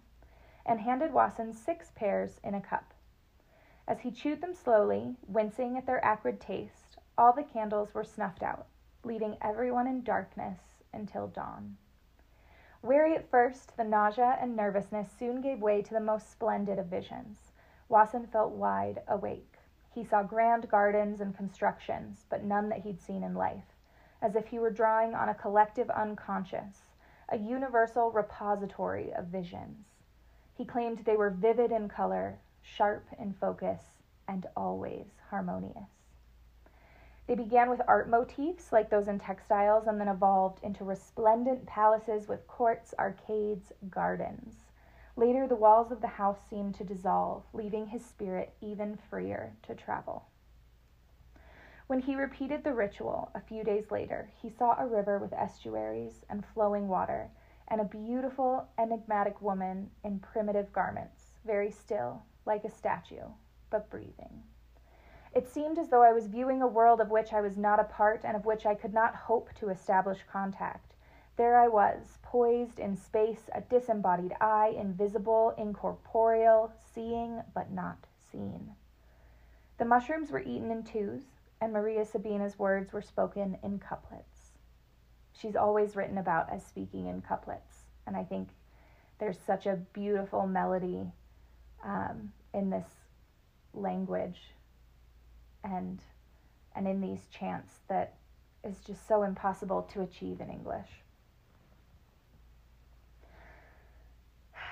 and 0.65 0.79
handed 0.79 1.11
Wasson 1.11 1.53
six 1.53 1.91
pairs 1.91 2.39
in 2.45 2.53
a 2.53 2.61
cup. 2.61 2.93
As 3.85 3.99
he 3.99 4.11
chewed 4.11 4.39
them 4.39 4.53
slowly, 4.53 5.17
wincing 5.27 5.77
at 5.77 5.85
their 5.85 6.03
acrid 6.03 6.39
taste, 6.39 6.97
all 7.17 7.33
the 7.33 7.43
candles 7.43 7.93
were 7.93 8.05
snuffed 8.05 8.43
out, 8.43 8.67
leaving 9.03 9.37
everyone 9.41 9.87
in 9.87 10.03
darkness 10.03 10.76
until 10.93 11.27
dawn. 11.27 11.77
Weary 12.81 13.15
at 13.15 13.29
first, 13.29 13.75
the 13.75 13.83
nausea 13.83 14.37
and 14.39 14.55
nervousness 14.55 15.11
soon 15.11 15.41
gave 15.41 15.61
way 15.61 15.81
to 15.81 15.93
the 15.93 15.99
most 15.99 16.31
splendid 16.31 16.77
of 16.79 16.85
visions. 16.85 17.51
Wasson 17.89 18.27
felt 18.27 18.51
wide 18.51 19.01
awake. 19.07 19.57
He 19.93 20.03
saw 20.03 20.21
grand 20.21 20.69
gardens 20.69 21.19
and 21.21 21.35
constructions, 21.35 22.25
but 22.29 22.43
none 22.43 22.69
that 22.69 22.81
he'd 22.81 23.01
seen 23.01 23.23
in 23.23 23.33
life, 23.33 23.73
as 24.21 24.35
if 24.35 24.47
he 24.47 24.59
were 24.59 24.69
drawing 24.69 25.15
on 25.15 25.29
a 25.29 25.33
collective 25.33 25.89
unconscious, 25.89 26.93
a 27.29 27.37
universal 27.37 28.11
repository 28.11 29.11
of 29.13 29.25
visions. 29.25 29.85
He 30.53 30.65
claimed 30.65 30.99
they 30.99 31.17
were 31.17 31.29
vivid 31.29 31.71
in 31.71 31.89
color, 31.89 32.39
sharp 32.61 33.07
in 33.17 33.33
focus, 33.33 33.81
and 34.27 34.45
always 34.55 35.07
harmonious. 35.29 35.96
They 37.27 37.35
began 37.35 37.69
with 37.69 37.81
art 37.87 38.09
motifs 38.09 38.71
like 38.71 38.89
those 38.89 39.09
in 39.09 39.19
textiles 39.19 39.85
and 39.85 39.99
then 39.99 40.07
evolved 40.07 40.63
into 40.63 40.85
resplendent 40.85 41.65
palaces 41.65 42.29
with 42.29 42.47
courts, 42.47 42.93
arcades, 42.97 43.73
gardens. 43.89 44.71
Later, 45.17 45.45
the 45.45 45.55
walls 45.55 45.91
of 45.91 45.99
the 45.99 46.07
house 46.07 46.39
seemed 46.49 46.75
to 46.75 46.85
dissolve, 46.85 47.43
leaving 47.51 47.87
his 47.87 48.05
spirit 48.05 48.53
even 48.61 48.95
freer 49.09 49.57
to 49.63 49.75
travel. 49.75 50.27
When 51.87 51.99
he 51.99 52.15
repeated 52.15 52.63
the 52.63 52.73
ritual 52.73 53.31
a 53.33 53.41
few 53.41 53.63
days 53.63 53.91
later, 53.91 54.29
he 54.41 54.49
saw 54.49 54.77
a 54.77 54.87
river 54.87 55.19
with 55.19 55.33
estuaries 55.33 56.23
and 56.29 56.45
flowing 56.45 56.87
water, 56.87 57.29
and 57.67 57.81
a 57.81 57.85
beautiful, 57.85 58.67
enigmatic 58.77 59.41
woman 59.41 59.89
in 60.03 60.19
primitive 60.19 60.71
garments, 60.71 61.33
very 61.45 61.71
still, 61.71 62.23
like 62.45 62.63
a 62.63 62.69
statue, 62.69 63.27
but 63.69 63.89
breathing. 63.89 64.43
It 65.33 65.47
seemed 65.47 65.77
as 65.77 65.89
though 65.89 66.03
I 66.03 66.13
was 66.13 66.27
viewing 66.27 66.61
a 66.61 66.67
world 66.67 67.01
of 67.01 67.09
which 67.09 67.33
I 67.33 67.41
was 67.41 67.57
not 67.57 67.79
a 67.79 67.83
part 67.83 68.21
and 68.23 68.35
of 68.35 68.45
which 68.45 68.65
I 68.65 68.75
could 68.75 68.93
not 68.93 69.15
hope 69.15 69.53
to 69.55 69.69
establish 69.69 70.19
contact. 70.31 70.93
There 71.35 71.59
I 71.59 71.67
was, 71.67 72.17
poised 72.23 72.79
in 72.79 72.95
space, 72.95 73.49
a 73.53 73.61
disembodied 73.61 74.33
eye, 74.41 74.75
invisible, 74.75 75.53
incorporeal, 75.57 76.71
seeing 76.93 77.43
but 77.53 77.71
not 77.71 78.07
seen. 78.31 78.71
The 79.77 79.85
mushrooms 79.85 80.31
were 80.31 80.41
eaten 80.41 80.71
in 80.71 80.83
twos, 80.83 81.23
and 81.61 81.71
Maria 81.71 82.05
Sabina's 82.05 82.57
words 82.57 82.91
were 82.91 83.01
spoken 83.01 83.59
in 83.63 83.77
couplets. 83.77 84.53
She's 85.33 85.55
always 85.55 85.95
written 85.95 86.17
about 86.17 86.49
as 86.51 86.65
speaking 86.65 87.05
in 87.05 87.21
couplets, 87.21 87.89
and 88.07 88.17
I 88.17 88.23
think 88.23 88.49
there's 89.19 89.37
such 89.39 89.67
a 89.67 89.79
beautiful 89.93 90.47
melody 90.47 91.11
um, 91.83 92.31
in 92.53 92.71
this 92.71 92.87
language 93.73 94.39
and 95.63 96.01
and 96.75 96.87
in 96.87 97.01
these 97.01 97.27
chants 97.31 97.79
that 97.87 98.13
is 98.63 98.79
just 98.85 99.07
so 99.07 99.23
impossible 99.23 99.81
to 99.93 100.01
achieve 100.01 100.39
in 100.41 100.49
English. 100.49 100.89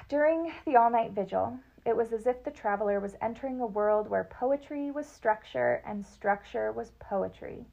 During 0.08 0.54
the 0.66 0.76
all 0.76 0.92
night 0.92 1.12
vigil, 1.14 1.58
it 1.84 1.96
was 1.96 2.14
as 2.14 2.28
if 2.28 2.44
the 2.44 2.52
traveler 2.52 3.00
was 3.00 3.16
entering 3.22 3.60
a 3.60 3.66
world 3.66 4.08
where 4.08 4.24
poetry 4.24 4.92
was 4.92 5.08
structure 5.08 5.82
and 5.86 6.06
structure 6.06 6.72
was 6.72 6.92
poetry, 7.00 7.66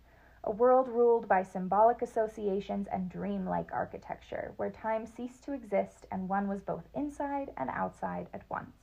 a 0.44 0.50
world 0.50 0.88
ruled 0.88 1.28
by 1.28 1.42
symbolic 1.42 2.02
associations 2.02 2.88
and 2.88 3.10
dreamlike 3.10 3.70
architecture, 3.72 4.52
where 4.56 4.70
time 4.70 5.06
ceased 5.06 5.44
to 5.44 5.52
exist 5.52 6.06
and 6.10 6.28
one 6.28 6.48
was 6.48 6.62
both 6.62 6.88
inside 6.94 7.52
and 7.56 7.70
outside 7.70 8.28
at 8.32 8.48
once. 8.48 8.81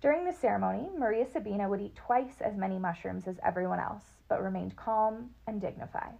During 0.00 0.24
the 0.24 0.32
ceremony, 0.32 0.88
Maria 0.96 1.26
Sabina 1.26 1.68
would 1.68 1.80
eat 1.80 1.96
twice 1.96 2.40
as 2.40 2.56
many 2.56 2.78
mushrooms 2.78 3.26
as 3.26 3.40
everyone 3.44 3.80
else, 3.80 4.04
but 4.28 4.42
remained 4.42 4.76
calm 4.76 5.30
and 5.46 5.60
dignified. 5.60 6.14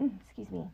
Mm, 0.00 0.20
excuse 0.20 0.50
me. 0.50 0.68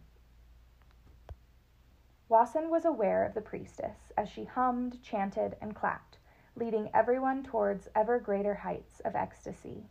Wasson 2.29 2.71
was 2.71 2.85
aware 2.85 3.25
of 3.25 3.35
the 3.35 3.41
priestess 3.41 4.12
as 4.17 4.29
she 4.29 4.45
hummed, 4.45 5.03
chanted, 5.03 5.57
and 5.61 5.75
clapped, 5.75 6.19
leading 6.57 6.91
everyone 6.93 7.43
towards 7.43 7.89
ever 7.95 8.19
greater 8.19 8.55
heights 8.55 9.01
of 9.01 9.15
ecstasy. 9.15 9.85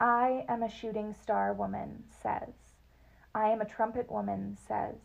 I 0.00 0.44
am 0.48 0.62
a 0.62 0.70
shooting 0.70 1.14
star 1.14 1.52
woman, 1.52 2.04
says. 2.22 2.54
I 3.34 3.48
am 3.48 3.60
a 3.60 3.66
trumpet 3.66 4.10
woman, 4.10 4.56
says. 4.66 4.96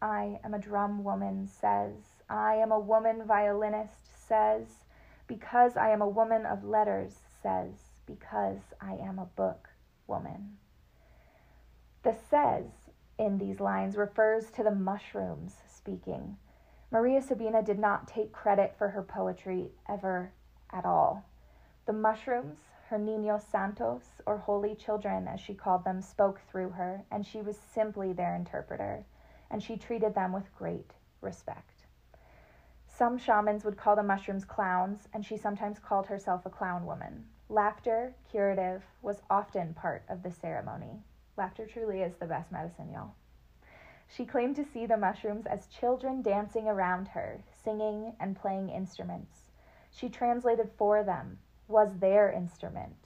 I 0.00 0.38
am 0.44 0.54
a 0.54 0.58
drum 0.58 1.04
woman, 1.04 1.48
says. 1.48 2.22
I 2.28 2.54
am 2.54 2.72
a 2.72 2.78
woman 2.78 3.24
violinist, 3.26 4.06
says. 4.26 4.84
Because 5.28 5.76
I 5.76 5.90
am 5.90 6.02
a 6.02 6.08
woman 6.08 6.44
of 6.44 6.64
letters, 6.64 7.14
says. 7.42 7.74
Because 8.06 8.58
I 8.80 8.94
am 8.94 9.20
a 9.20 9.26
book 9.36 9.68
woman. 10.08 10.56
The 12.02 12.14
says 12.30 12.64
in 13.18 13.38
these 13.38 13.60
lines 13.60 13.96
refers 13.96 14.50
to 14.52 14.62
the 14.62 14.74
mushrooms 14.74 15.54
speaking. 15.68 16.36
Maria 16.90 17.20
Sabina 17.20 17.62
did 17.62 17.78
not 17.78 18.08
take 18.08 18.32
credit 18.32 18.74
for 18.78 18.88
her 18.88 19.02
poetry 19.02 19.70
ever 19.88 20.32
at 20.72 20.86
all. 20.86 21.28
The 21.86 21.92
mushrooms, 21.92 22.56
her 22.88 22.98
niños 22.98 23.42
santos, 23.50 24.22
or 24.24 24.38
holy 24.38 24.74
children 24.74 25.28
as 25.28 25.40
she 25.40 25.54
called 25.54 25.84
them, 25.84 26.00
spoke 26.00 26.40
through 26.50 26.70
her, 26.70 27.04
and 27.10 27.26
she 27.26 27.42
was 27.42 27.58
simply 27.58 28.12
their 28.12 28.34
interpreter, 28.34 29.04
and 29.50 29.62
she 29.62 29.76
treated 29.76 30.14
them 30.14 30.32
with 30.32 30.54
great 30.56 30.92
respect. 31.20 31.77
Some 32.98 33.16
shamans 33.16 33.64
would 33.64 33.76
call 33.76 33.94
the 33.94 34.02
mushrooms 34.02 34.44
clowns, 34.44 35.06
and 35.12 35.24
she 35.24 35.36
sometimes 35.36 35.78
called 35.78 36.08
herself 36.08 36.44
a 36.44 36.50
clown 36.50 36.84
woman. 36.84 37.26
Laughter, 37.48 38.12
curative, 38.28 38.82
was 39.02 39.22
often 39.30 39.72
part 39.72 40.02
of 40.08 40.24
the 40.24 40.32
ceremony. 40.32 41.04
Laughter 41.36 41.64
truly 41.64 42.02
is 42.02 42.16
the 42.16 42.26
best 42.26 42.50
medicine, 42.50 42.90
y'all. 42.90 43.14
She 44.08 44.26
claimed 44.26 44.56
to 44.56 44.64
see 44.64 44.84
the 44.84 44.96
mushrooms 44.96 45.46
as 45.46 45.68
children 45.68 46.22
dancing 46.22 46.66
around 46.66 47.06
her, 47.06 47.40
singing 47.52 48.16
and 48.18 48.34
playing 48.34 48.68
instruments. 48.68 49.52
She 49.92 50.08
translated 50.08 50.68
for 50.76 51.04
them, 51.04 51.38
was 51.68 51.98
their 52.00 52.32
instrument. 52.32 52.96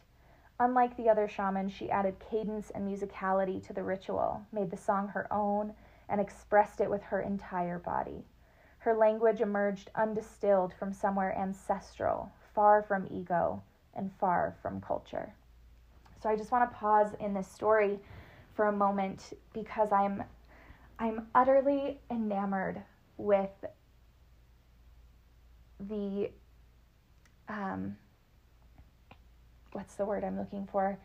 Unlike 0.58 0.96
the 0.96 1.10
other 1.10 1.28
shamans, 1.28 1.72
she 1.72 1.90
added 1.90 2.18
cadence 2.18 2.70
and 2.70 2.88
musicality 2.88 3.62
to 3.66 3.74
the 3.74 3.82
ritual, 3.82 4.46
made 4.52 4.70
the 4.70 4.76
song 4.78 5.08
her 5.08 5.30
own, 5.30 5.74
and 6.08 6.18
expressed 6.18 6.80
it 6.80 6.88
with 6.88 7.02
her 7.02 7.20
entire 7.20 7.78
body. 7.78 8.24
Her 8.82 8.94
language 8.94 9.40
emerged 9.40 9.90
undistilled 9.94 10.74
from 10.76 10.92
somewhere 10.92 11.38
ancestral, 11.38 12.32
far 12.52 12.82
from 12.82 13.06
ego 13.12 13.62
and 13.94 14.10
far 14.18 14.56
from 14.60 14.80
culture. 14.80 15.32
So 16.20 16.28
I 16.28 16.34
just 16.34 16.50
want 16.50 16.68
to 16.68 16.76
pause 16.76 17.14
in 17.20 17.32
this 17.32 17.46
story 17.46 18.00
for 18.54 18.66
a 18.66 18.72
moment 18.72 19.38
because 19.52 19.92
I'm 19.92 20.24
I'm 20.98 21.28
utterly 21.32 22.00
enamored 22.10 22.82
with 23.18 23.50
the 25.78 26.30
um, 27.48 27.96
what's 29.70 29.94
the 29.94 30.04
word 30.04 30.24
I'm 30.24 30.38
looking 30.38 30.66
for? 30.66 30.98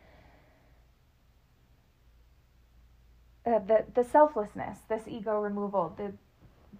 Uh, 3.46 3.60
the 3.60 3.84
the 3.94 4.02
selflessness, 4.02 4.78
this 4.88 5.06
ego 5.06 5.38
removal, 5.38 5.94
the 5.96 6.12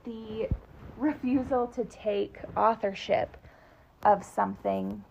the 0.02 0.48
refusal 0.98 1.66
to 1.68 1.84
take 1.84 2.38
authorship 2.56 3.36
of 4.02 4.24
something 4.24 5.04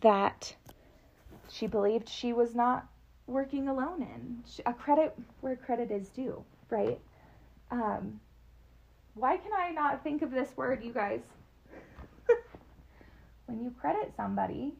that 0.00 0.54
she 1.48 1.66
believed 1.66 2.08
she 2.08 2.32
was 2.32 2.54
not 2.54 2.86
working 3.26 3.68
alone 3.68 4.02
in. 4.02 4.42
A 4.66 4.72
credit 4.72 5.14
where 5.40 5.56
credit 5.56 5.90
is 5.90 6.08
due, 6.08 6.44
right? 6.68 7.00
Um, 7.70 8.20
why 9.14 9.36
can 9.36 9.52
I 9.52 9.70
not 9.70 10.02
think 10.02 10.22
of 10.22 10.30
this 10.30 10.56
word, 10.56 10.82
you 10.82 10.92
guys? 10.92 11.20
when 13.46 13.62
you 13.62 13.72
credit 13.80 14.12
somebody 14.16 14.74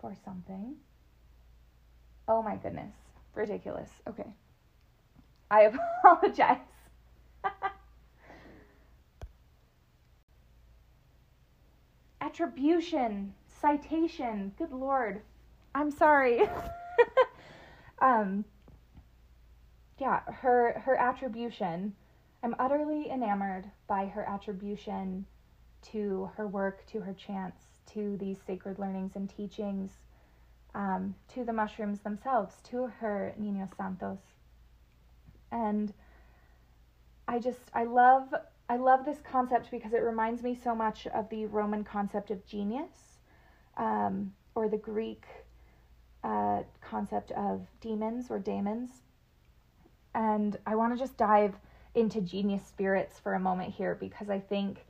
for 0.00 0.14
something. 0.24 0.74
Oh 2.28 2.42
my 2.42 2.56
goodness. 2.56 2.92
Ridiculous. 3.34 3.90
Okay. 4.08 4.30
I 5.50 5.72
apologize. 6.04 6.58
Attribution, 12.32 13.34
citation. 13.60 14.52
Good 14.56 14.72
lord. 14.72 15.20
I'm 15.74 15.90
sorry. 15.90 16.40
um 18.00 18.46
yeah, 19.98 20.20
her 20.26 20.80
her 20.82 20.96
attribution. 20.96 21.94
I'm 22.42 22.56
utterly 22.58 23.10
enamored 23.10 23.70
by 23.86 24.06
her 24.06 24.26
attribution 24.26 25.26
to 25.90 26.30
her 26.38 26.48
work, 26.48 26.86
to 26.86 27.00
her 27.00 27.12
chants, 27.12 27.64
to 27.92 28.16
these 28.16 28.38
sacred 28.46 28.78
learnings 28.78 29.12
and 29.14 29.28
teachings, 29.28 29.90
um, 30.74 31.14
to 31.34 31.44
the 31.44 31.52
mushrooms 31.52 32.00
themselves, 32.00 32.54
to 32.70 32.86
her 33.00 33.34
Niños 33.38 33.76
Santos. 33.76 34.20
And 35.50 35.92
I 37.28 37.40
just, 37.40 37.60
I 37.74 37.84
love, 37.84 38.32
I 38.72 38.76
love 38.76 39.04
this 39.04 39.20
concept 39.20 39.70
because 39.70 39.92
it 39.92 40.02
reminds 40.02 40.42
me 40.42 40.54
so 40.54 40.74
much 40.74 41.06
of 41.08 41.28
the 41.28 41.44
Roman 41.44 41.84
concept 41.84 42.30
of 42.30 42.46
genius, 42.46 43.18
um, 43.76 44.32
or 44.54 44.66
the 44.66 44.78
Greek 44.78 45.26
uh, 46.24 46.62
concept 46.80 47.32
of 47.32 47.66
demons 47.82 48.30
or 48.30 48.38
daemons. 48.38 48.88
And 50.14 50.56
I 50.66 50.74
want 50.76 50.94
to 50.94 50.98
just 50.98 51.18
dive 51.18 51.54
into 51.94 52.22
genius 52.22 52.64
spirits 52.66 53.18
for 53.18 53.34
a 53.34 53.38
moment 53.38 53.74
here 53.74 53.94
because 53.94 54.30
I 54.30 54.38
think 54.38 54.86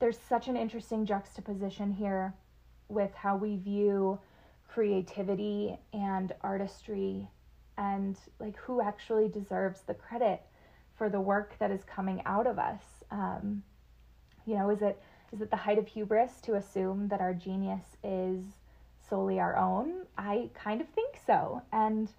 there's 0.00 0.18
such 0.18 0.48
an 0.48 0.56
interesting 0.56 1.06
juxtaposition 1.06 1.92
here 1.92 2.34
with 2.88 3.14
how 3.14 3.36
we 3.36 3.54
view 3.54 4.18
creativity 4.68 5.78
and 5.92 6.32
artistry 6.40 7.28
and 7.78 8.18
like 8.40 8.56
who 8.56 8.82
actually 8.82 9.28
deserves 9.28 9.82
the 9.82 9.94
credit 9.94 10.42
for 10.96 11.08
the 11.08 11.20
work 11.20 11.54
that 11.58 11.70
is 11.70 11.82
coming 11.84 12.22
out 12.26 12.46
of 12.46 12.58
us 12.58 12.82
um, 13.10 13.62
you 14.46 14.56
know 14.56 14.70
is 14.70 14.82
it 14.82 15.00
is 15.32 15.40
it 15.40 15.50
the 15.50 15.56
height 15.56 15.78
of 15.78 15.86
hubris 15.86 16.40
to 16.42 16.54
assume 16.54 17.08
that 17.08 17.20
our 17.20 17.34
genius 17.34 17.96
is 18.02 18.42
solely 19.08 19.38
our 19.40 19.56
own 19.56 20.06
i 20.18 20.48
kind 20.54 20.80
of 20.80 20.88
think 20.88 21.18
so 21.26 21.62
and 21.72 22.10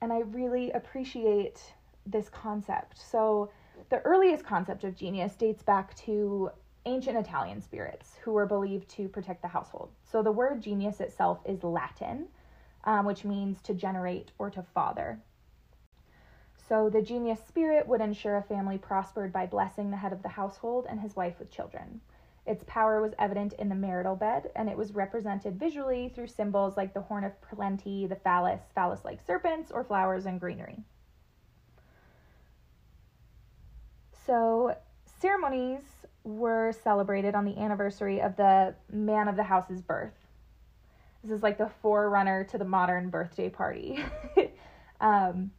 and 0.00 0.12
i 0.12 0.20
really 0.20 0.70
appreciate 0.72 1.60
this 2.06 2.28
concept 2.28 2.98
so 2.98 3.50
the 3.90 3.98
earliest 4.00 4.44
concept 4.44 4.84
of 4.84 4.96
genius 4.96 5.34
dates 5.34 5.62
back 5.62 5.94
to 5.96 6.50
ancient 6.88 7.16
Italian 7.16 7.60
spirits 7.60 8.16
who 8.22 8.32
were 8.32 8.46
believed 8.46 8.88
to 8.88 9.08
protect 9.08 9.42
the 9.42 9.48
household. 9.48 9.90
So 10.10 10.22
the 10.22 10.32
word 10.32 10.62
genius 10.62 11.00
itself 11.00 11.40
is 11.44 11.62
Latin, 11.62 12.28
um, 12.84 13.04
which 13.04 13.24
means 13.24 13.60
to 13.62 13.74
generate 13.74 14.32
or 14.38 14.50
to 14.50 14.62
father. 14.62 15.20
So 16.68 16.90
the 16.90 17.00
genius 17.00 17.40
spirit 17.48 17.88
would 17.88 18.02
ensure 18.02 18.36
a 18.36 18.42
family 18.42 18.76
prospered 18.76 19.32
by 19.32 19.46
blessing 19.46 19.90
the 19.90 19.96
head 19.96 20.12
of 20.12 20.22
the 20.22 20.28
household 20.28 20.86
and 20.88 21.00
his 21.00 21.16
wife 21.16 21.38
with 21.38 21.50
children. 21.50 22.02
Its 22.46 22.62
power 22.66 23.00
was 23.00 23.14
evident 23.18 23.54
in 23.54 23.70
the 23.70 23.74
marital 23.74 24.16
bed, 24.16 24.50
and 24.54 24.68
it 24.68 24.76
was 24.76 24.94
represented 24.94 25.58
visually 25.58 26.10
through 26.14 26.26
symbols 26.26 26.76
like 26.76 26.92
the 26.92 27.00
horn 27.00 27.24
of 27.24 27.40
plenty, 27.40 28.06
the 28.06 28.16
phallus, 28.16 28.60
phallus 28.74 29.04
like 29.04 29.20
serpents, 29.20 29.70
or 29.70 29.82
flowers 29.82 30.26
and 30.26 30.40
greenery. 30.40 30.82
So, 34.26 34.76
ceremonies 35.20 35.80
were 36.24 36.72
celebrated 36.72 37.34
on 37.34 37.46
the 37.46 37.58
anniversary 37.58 38.20
of 38.20 38.36
the 38.36 38.74
man 38.92 39.28
of 39.28 39.36
the 39.36 39.42
house's 39.42 39.80
birth. 39.80 40.26
This 41.22 41.32
is 41.32 41.42
like 41.42 41.56
the 41.56 41.70
forerunner 41.82 42.44
to 42.44 42.58
the 42.58 42.64
modern 42.64 43.08
birthday 43.08 43.48
party. 43.48 44.04
um, 45.00 45.50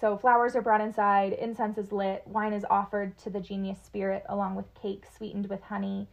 so 0.00 0.16
flowers 0.16 0.54
are 0.54 0.62
brought 0.62 0.80
inside, 0.80 1.32
incense 1.32 1.78
is 1.78 1.92
lit, 1.92 2.22
wine 2.26 2.52
is 2.52 2.64
offered 2.68 3.16
to 3.18 3.30
the 3.30 3.40
genius 3.40 3.78
spirit 3.84 4.24
along 4.28 4.54
with 4.54 4.66
cake 4.74 5.04
sweetened 5.16 5.48
with 5.48 5.62
honey. 5.62 6.08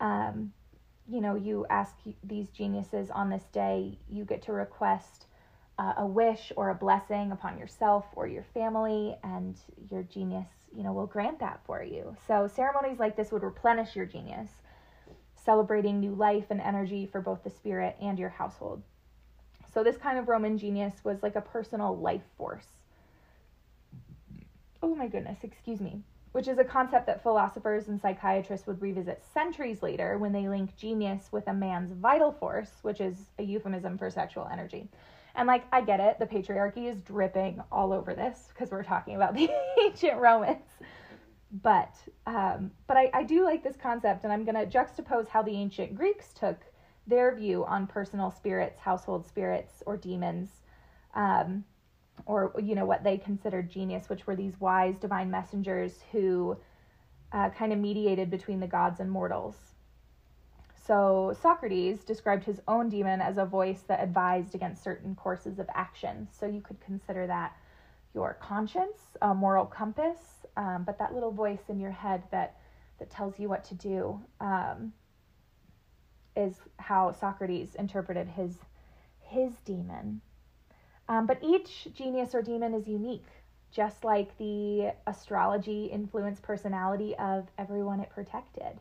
Um, 0.00 0.52
you 1.08 1.20
know, 1.20 1.34
you 1.34 1.66
ask 1.68 1.94
these 2.24 2.48
geniuses 2.50 3.10
on 3.10 3.28
this 3.28 3.44
day, 3.52 3.98
you 4.08 4.24
get 4.24 4.42
to 4.42 4.52
request 4.52 5.26
uh, 5.78 5.94
a 5.98 6.06
wish 6.06 6.52
or 6.56 6.70
a 6.70 6.74
blessing 6.74 7.32
upon 7.32 7.58
yourself 7.58 8.06
or 8.14 8.26
your 8.26 8.44
family, 8.54 9.16
and 9.22 9.56
your 9.90 10.02
genius 10.02 10.46
you 10.74 10.82
know, 10.82 10.92
will 10.92 11.06
grant 11.06 11.38
that 11.40 11.60
for 11.66 11.82
you. 11.82 12.16
So 12.26 12.48
ceremonies 12.48 12.98
like 12.98 13.16
this 13.16 13.30
would 13.32 13.42
replenish 13.42 13.94
your 13.94 14.06
genius, 14.06 14.48
celebrating 15.34 16.00
new 16.00 16.14
life 16.14 16.46
and 16.50 16.60
energy 16.60 17.06
for 17.10 17.20
both 17.20 17.44
the 17.44 17.50
spirit 17.50 17.96
and 18.00 18.18
your 18.18 18.30
household. 18.30 18.82
So 19.72 19.82
this 19.82 19.96
kind 19.96 20.18
of 20.18 20.28
Roman 20.28 20.58
genius 20.58 20.94
was 21.04 21.22
like 21.22 21.36
a 21.36 21.40
personal 21.40 21.96
life 21.96 22.22
force. 22.36 22.66
Oh 24.82 24.94
my 24.94 25.06
goodness, 25.06 25.38
excuse 25.42 25.80
me. 25.80 26.02
Which 26.32 26.48
is 26.48 26.58
a 26.58 26.64
concept 26.64 27.06
that 27.06 27.22
philosophers 27.22 27.88
and 27.88 28.00
psychiatrists 28.00 28.66
would 28.66 28.80
revisit 28.82 29.22
centuries 29.32 29.82
later 29.82 30.18
when 30.18 30.32
they 30.32 30.48
link 30.48 30.76
genius 30.76 31.28
with 31.30 31.46
a 31.46 31.52
man's 31.52 31.92
vital 31.92 32.32
force, 32.32 32.70
which 32.82 33.00
is 33.00 33.30
a 33.38 33.42
euphemism 33.42 33.98
for 33.98 34.10
sexual 34.10 34.48
energy. 34.50 34.88
And 35.34 35.46
like, 35.46 35.64
I 35.72 35.82
get 35.82 36.00
it, 36.00 36.18
the 36.18 36.26
patriarchy 36.26 36.88
is 36.88 37.00
dripping 37.02 37.62
all 37.70 37.92
over 37.92 38.14
this 38.14 38.48
because 38.48 38.70
we're 38.70 38.82
talking 38.82 39.14
about 39.14 39.34
the 39.36 39.50
ancient 39.82 40.18
Romans. 40.18 40.68
But 41.62 41.94
um, 42.26 42.70
but 42.86 42.96
I, 42.96 43.10
I 43.12 43.22
do 43.24 43.44
like 43.44 43.62
this 43.62 43.76
concept, 43.76 44.24
and 44.24 44.32
I'm 44.32 44.44
going 44.44 44.54
to 44.54 44.66
juxtapose 44.66 45.28
how 45.28 45.42
the 45.42 45.52
ancient 45.52 45.94
Greeks 45.94 46.32
took 46.32 46.58
their 47.06 47.34
view 47.34 47.64
on 47.66 47.86
personal 47.86 48.30
spirits, 48.30 48.78
household 48.78 49.26
spirits, 49.26 49.82
or 49.84 49.98
demons, 49.98 50.48
um, 51.14 51.64
or 52.26 52.52
you 52.62 52.74
know 52.74 52.84
what 52.84 53.04
they 53.04 53.16
considered 53.18 53.70
genius, 53.70 54.08
which 54.08 54.26
were 54.26 54.36
these 54.36 54.60
wise 54.60 54.96
divine 54.98 55.30
messengers 55.30 56.00
who 56.12 56.56
uh, 57.32 57.50
kind 57.50 57.72
of 57.72 57.78
mediated 57.78 58.30
between 58.30 58.60
the 58.60 58.66
gods 58.66 59.00
and 59.00 59.10
mortals. 59.10 59.56
So 60.84 61.34
Socrates 61.40 62.04
described 62.04 62.44
his 62.44 62.60
own 62.66 62.88
demon 62.88 63.20
as 63.20 63.38
a 63.38 63.44
voice 63.44 63.82
that 63.82 64.02
advised 64.02 64.54
against 64.54 64.82
certain 64.82 65.14
courses 65.14 65.58
of 65.58 65.68
action. 65.74 66.28
So 66.32 66.46
you 66.46 66.60
could 66.60 66.80
consider 66.80 67.26
that 67.28 67.56
your 68.14 68.34
conscience, 68.34 69.16
a 69.22 69.32
moral 69.32 69.64
compass, 69.64 70.44
um, 70.56 70.82
but 70.84 70.98
that 70.98 71.14
little 71.14 71.30
voice 71.30 71.62
in 71.68 71.78
your 71.78 71.92
head 71.92 72.22
that 72.30 72.56
that 72.98 73.10
tells 73.10 73.38
you 73.38 73.48
what 73.48 73.64
to 73.64 73.74
do 73.74 74.20
um, 74.40 74.92
is 76.36 76.54
how 76.78 77.12
Socrates 77.12 77.74
interpreted 77.74 78.28
his 78.28 78.58
his 79.20 79.52
demon. 79.64 80.20
Um, 81.08 81.26
but 81.26 81.38
each 81.42 81.88
genius 81.94 82.34
or 82.34 82.42
demon 82.42 82.74
is 82.74 82.86
unique, 82.86 83.26
just 83.70 84.04
like 84.04 84.36
the 84.38 84.92
astrology 85.06 85.86
influenced 85.86 86.42
personality 86.42 87.14
of 87.16 87.48
everyone 87.58 88.00
it 88.00 88.10
protected. 88.10 88.78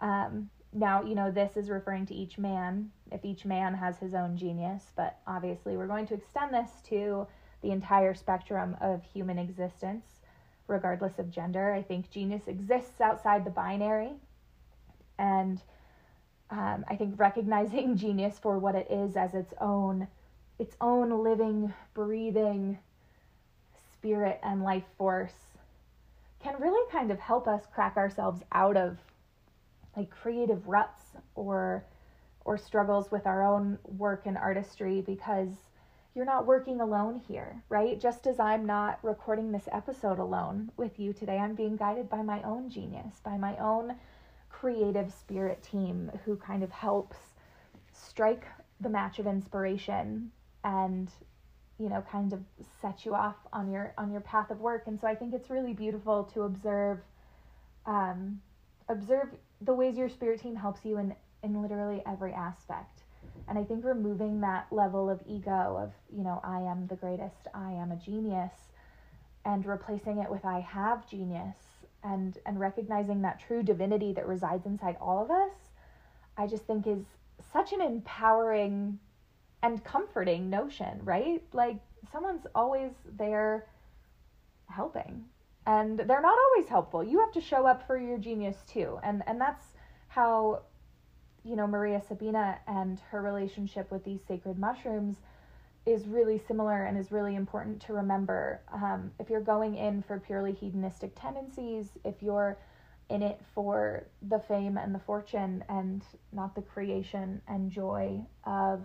Um, 0.00 0.50
now, 0.72 1.02
you 1.02 1.14
know, 1.14 1.30
this 1.30 1.56
is 1.56 1.70
referring 1.70 2.06
to 2.06 2.14
each 2.14 2.36
man, 2.36 2.90
if 3.10 3.24
each 3.24 3.44
man 3.44 3.74
has 3.74 3.98
his 3.98 4.14
own 4.14 4.36
genius, 4.36 4.92
but 4.94 5.18
obviously 5.26 5.76
we're 5.76 5.86
going 5.86 6.06
to 6.08 6.14
extend 6.14 6.52
this 6.52 6.70
to 6.88 7.26
the 7.62 7.70
entire 7.70 8.14
spectrum 8.14 8.76
of 8.80 9.02
human 9.02 9.38
existence, 9.38 10.20
regardless 10.68 11.18
of 11.18 11.30
gender. 11.30 11.72
I 11.72 11.82
think 11.82 12.10
genius 12.10 12.46
exists 12.46 13.00
outside 13.00 13.44
the 13.44 13.50
binary. 13.50 14.12
And 15.18 15.62
um, 16.50 16.84
I 16.88 16.96
think 16.96 17.18
recognizing 17.18 17.96
genius 17.96 18.38
for 18.38 18.58
what 18.58 18.74
it 18.74 18.88
is 18.90 19.16
as 19.16 19.34
its 19.34 19.54
own, 19.60 20.08
its 20.58 20.76
own 20.80 21.22
living, 21.22 21.72
breathing 21.94 22.78
spirit 23.92 24.38
and 24.42 24.62
life 24.62 24.84
force 24.96 25.34
can 26.40 26.54
really 26.60 26.90
kind 26.90 27.10
of 27.10 27.18
help 27.18 27.48
us 27.48 27.62
crack 27.74 27.96
ourselves 27.96 28.42
out 28.52 28.76
of 28.76 28.98
like 29.96 30.10
creative 30.10 30.66
ruts 30.68 31.02
or 31.34 31.84
or 32.44 32.56
struggles 32.56 33.10
with 33.10 33.26
our 33.26 33.42
own 33.42 33.78
work 33.84 34.22
and 34.26 34.38
artistry 34.38 35.00
because 35.00 35.48
you're 36.14 36.24
not 36.24 36.46
working 36.46 36.80
alone 36.80 37.20
here, 37.28 37.62
right? 37.68 38.00
Just 38.00 38.26
as 38.26 38.38
I'm 38.38 38.64
not 38.64 39.00
recording 39.02 39.50
this 39.50 39.68
episode 39.72 40.18
alone 40.18 40.70
with 40.76 40.98
you 40.98 41.12
today, 41.12 41.36
I'm 41.36 41.54
being 41.54 41.76
guided 41.76 42.08
by 42.08 42.22
my 42.22 42.40
own 42.42 42.70
genius, 42.70 43.20
by 43.24 43.36
my 43.36 43.56
own 43.56 43.96
creative 44.48 45.12
spirit 45.12 45.62
team 45.62 46.10
who 46.24 46.36
kind 46.36 46.62
of 46.62 46.70
helps 46.70 47.16
strike 47.92 48.46
the 48.80 48.88
match 48.88 49.18
of 49.18 49.26
inspiration 49.26 50.30
and 50.66 51.10
you 51.78 51.88
know 51.88 52.04
kind 52.10 52.32
of 52.32 52.40
set 52.82 53.06
you 53.06 53.14
off 53.14 53.36
on 53.52 53.70
your 53.70 53.94
on 53.96 54.10
your 54.10 54.20
path 54.20 54.50
of 54.50 54.60
work. 54.60 54.84
And 54.86 55.00
so 55.00 55.06
i 55.06 55.14
think 55.14 55.32
it's 55.32 55.48
really 55.48 55.72
beautiful 55.72 56.24
to 56.34 56.42
observe 56.42 56.98
um, 57.86 58.40
observe 58.88 59.28
the 59.60 59.72
ways 59.72 59.96
your 59.96 60.08
spirit 60.08 60.40
team 60.42 60.56
helps 60.56 60.84
you 60.84 60.98
in 60.98 61.14
in 61.42 61.62
literally 61.62 62.02
every 62.06 62.32
aspect. 62.32 63.02
And 63.48 63.58
I 63.58 63.64
think 63.64 63.84
removing 63.84 64.40
that 64.40 64.66
level 64.72 65.08
of 65.08 65.20
ego 65.26 65.78
of, 65.78 65.92
you 66.16 66.24
know, 66.24 66.40
I 66.42 66.60
am 66.60 66.88
the 66.88 66.96
greatest, 66.96 67.46
I 67.54 67.70
am 67.72 67.92
a 67.92 67.96
genius, 67.96 68.52
and 69.44 69.64
replacing 69.64 70.18
it 70.18 70.28
with 70.28 70.44
I 70.44 70.60
have 70.60 71.08
genius 71.08 71.56
and 72.02 72.38
and 72.46 72.58
recognizing 72.58 73.22
that 73.22 73.40
true 73.40 73.62
divinity 73.62 74.12
that 74.14 74.26
resides 74.26 74.66
inside 74.66 74.96
all 75.00 75.22
of 75.22 75.30
us, 75.30 75.52
I 76.36 76.46
just 76.46 76.64
think 76.64 76.86
is 76.86 77.04
such 77.52 77.72
an 77.72 77.80
empowering 77.80 78.98
and 79.62 79.82
comforting 79.84 80.50
notion, 80.50 81.00
right? 81.02 81.42
Like 81.52 81.76
someone's 82.12 82.46
always 82.54 82.92
there 83.18 83.66
helping. 84.68 85.24
And 85.66 85.98
they're 85.98 86.22
not 86.22 86.38
always 86.38 86.68
helpful. 86.68 87.02
You 87.02 87.20
have 87.20 87.32
to 87.32 87.40
show 87.40 87.66
up 87.66 87.86
for 87.86 87.98
your 87.98 88.18
genius 88.18 88.56
too. 88.68 88.98
And 89.02 89.22
and 89.26 89.40
that's 89.40 89.64
how 90.08 90.62
you 91.44 91.56
know 91.56 91.66
Maria 91.66 92.00
Sabina 92.06 92.58
and 92.66 93.00
her 93.10 93.20
relationship 93.20 93.90
with 93.90 94.04
these 94.04 94.20
sacred 94.26 94.58
mushrooms 94.58 95.16
is 95.86 96.06
really 96.06 96.40
similar 96.48 96.84
and 96.84 96.98
is 96.98 97.12
really 97.12 97.36
important 97.36 97.80
to 97.80 97.92
remember. 97.92 98.60
Um, 98.72 99.12
if 99.20 99.30
you're 99.30 99.40
going 99.40 99.76
in 99.76 100.02
for 100.02 100.18
purely 100.18 100.52
hedonistic 100.52 101.12
tendencies, 101.20 101.90
if 102.04 102.22
you're 102.22 102.58
in 103.08 103.22
it 103.22 103.40
for 103.54 104.04
the 104.28 104.40
fame 104.40 104.76
and 104.76 104.92
the 104.92 104.98
fortune 104.98 105.64
and 105.68 106.02
not 106.32 106.56
the 106.56 106.62
creation 106.62 107.40
and 107.46 107.70
joy 107.70 108.20
of 108.44 108.80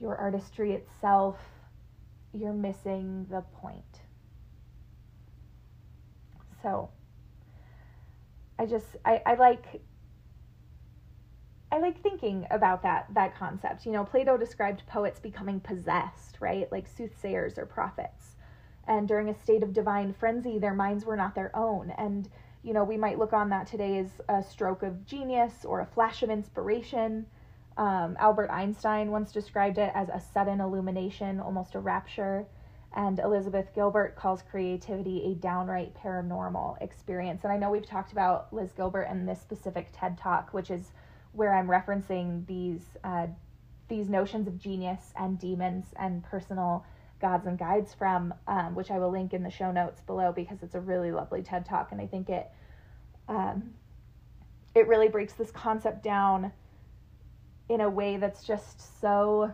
your 0.00 0.16
artistry 0.16 0.72
itself, 0.72 1.38
you're 2.32 2.52
missing 2.52 3.26
the 3.30 3.42
point. 3.60 4.00
So 6.62 6.90
I 8.58 8.66
just 8.66 8.96
I, 9.04 9.22
I 9.26 9.34
like 9.34 9.82
I 11.70 11.78
like 11.78 12.00
thinking 12.02 12.46
about 12.50 12.82
that 12.82 13.06
that 13.14 13.36
concept. 13.36 13.84
You 13.84 13.92
know, 13.92 14.04
Plato 14.04 14.36
described 14.36 14.86
poets 14.86 15.18
becoming 15.18 15.60
possessed, 15.60 16.38
right? 16.40 16.70
Like 16.70 16.86
soothsayers 16.86 17.58
or 17.58 17.66
prophets. 17.66 18.36
And 18.86 19.08
during 19.08 19.28
a 19.28 19.34
state 19.34 19.62
of 19.62 19.72
divine 19.72 20.12
frenzy, 20.12 20.58
their 20.58 20.74
minds 20.74 21.04
were 21.04 21.16
not 21.16 21.34
their 21.34 21.54
own. 21.56 21.90
And 21.98 22.28
you 22.62 22.72
know, 22.72 22.84
we 22.84 22.96
might 22.96 23.18
look 23.18 23.34
on 23.34 23.50
that 23.50 23.66
today 23.66 23.98
as 23.98 24.08
a 24.28 24.42
stroke 24.42 24.82
of 24.82 25.04
genius 25.04 25.64
or 25.64 25.80
a 25.80 25.86
flash 25.86 26.22
of 26.22 26.30
inspiration. 26.30 27.26
Um, 27.76 28.16
Albert 28.20 28.50
Einstein 28.50 29.10
once 29.10 29.32
described 29.32 29.78
it 29.78 29.90
as 29.94 30.08
a 30.08 30.20
sudden 30.20 30.60
illumination, 30.60 31.40
almost 31.40 31.74
a 31.74 31.80
rapture. 31.80 32.46
And 32.96 33.18
Elizabeth 33.18 33.74
Gilbert 33.74 34.14
calls 34.14 34.42
creativity 34.48 35.24
a 35.24 35.34
downright 35.34 35.94
paranormal 35.96 36.80
experience. 36.80 37.42
And 37.42 37.52
I 37.52 37.56
know 37.56 37.70
we've 37.70 37.86
talked 37.86 38.12
about 38.12 38.52
Liz 38.52 38.70
Gilbert 38.72 39.08
in 39.10 39.26
this 39.26 39.40
specific 39.40 39.88
TED 39.92 40.16
talk, 40.16 40.54
which 40.54 40.70
is 40.70 40.92
where 41.32 41.52
I'm 41.52 41.66
referencing 41.66 42.46
these 42.46 42.82
uh, 43.02 43.26
these 43.88 44.08
notions 44.08 44.46
of 44.46 44.58
genius 44.58 45.12
and 45.18 45.38
demons 45.38 45.86
and 45.98 46.22
personal 46.22 46.86
gods 47.20 47.46
and 47.46 47.58
guides 47.58 47.92
from, 47.92 48.32
um, 48.46 48.74
which 48.74 48.90
I 48.90 48.98
will 48.98 49.10
link 49.10 49.34
in 49.34 49.42
the 49.42 49.50
show 49.50 49.72
notes 49.72 50.00
below 50.00 50.32
because 50.32 50.62
it's 50.62 50.74
a 50.74 50.80
really 50.80 51.10
lovely 51.10 51.42
TED 51.42 51.66
talk, 51.66 51.92
and 51.92 52.00
I 52.00 52.06
think 52.06 52.28
it 52.28 52.48
um, 53.28 53.74
it 54.74 54.86
really 54.86 55.08
breaks 55.08 55.32
this 55.34 55.50
concept 55.50 56.02
down 56.02 56.52
in 57.68 57.80
a 57.80 57.88
way 57.88 58.16
that's 58.16 58.44
just 58.44 59.00
so 59.00 59.50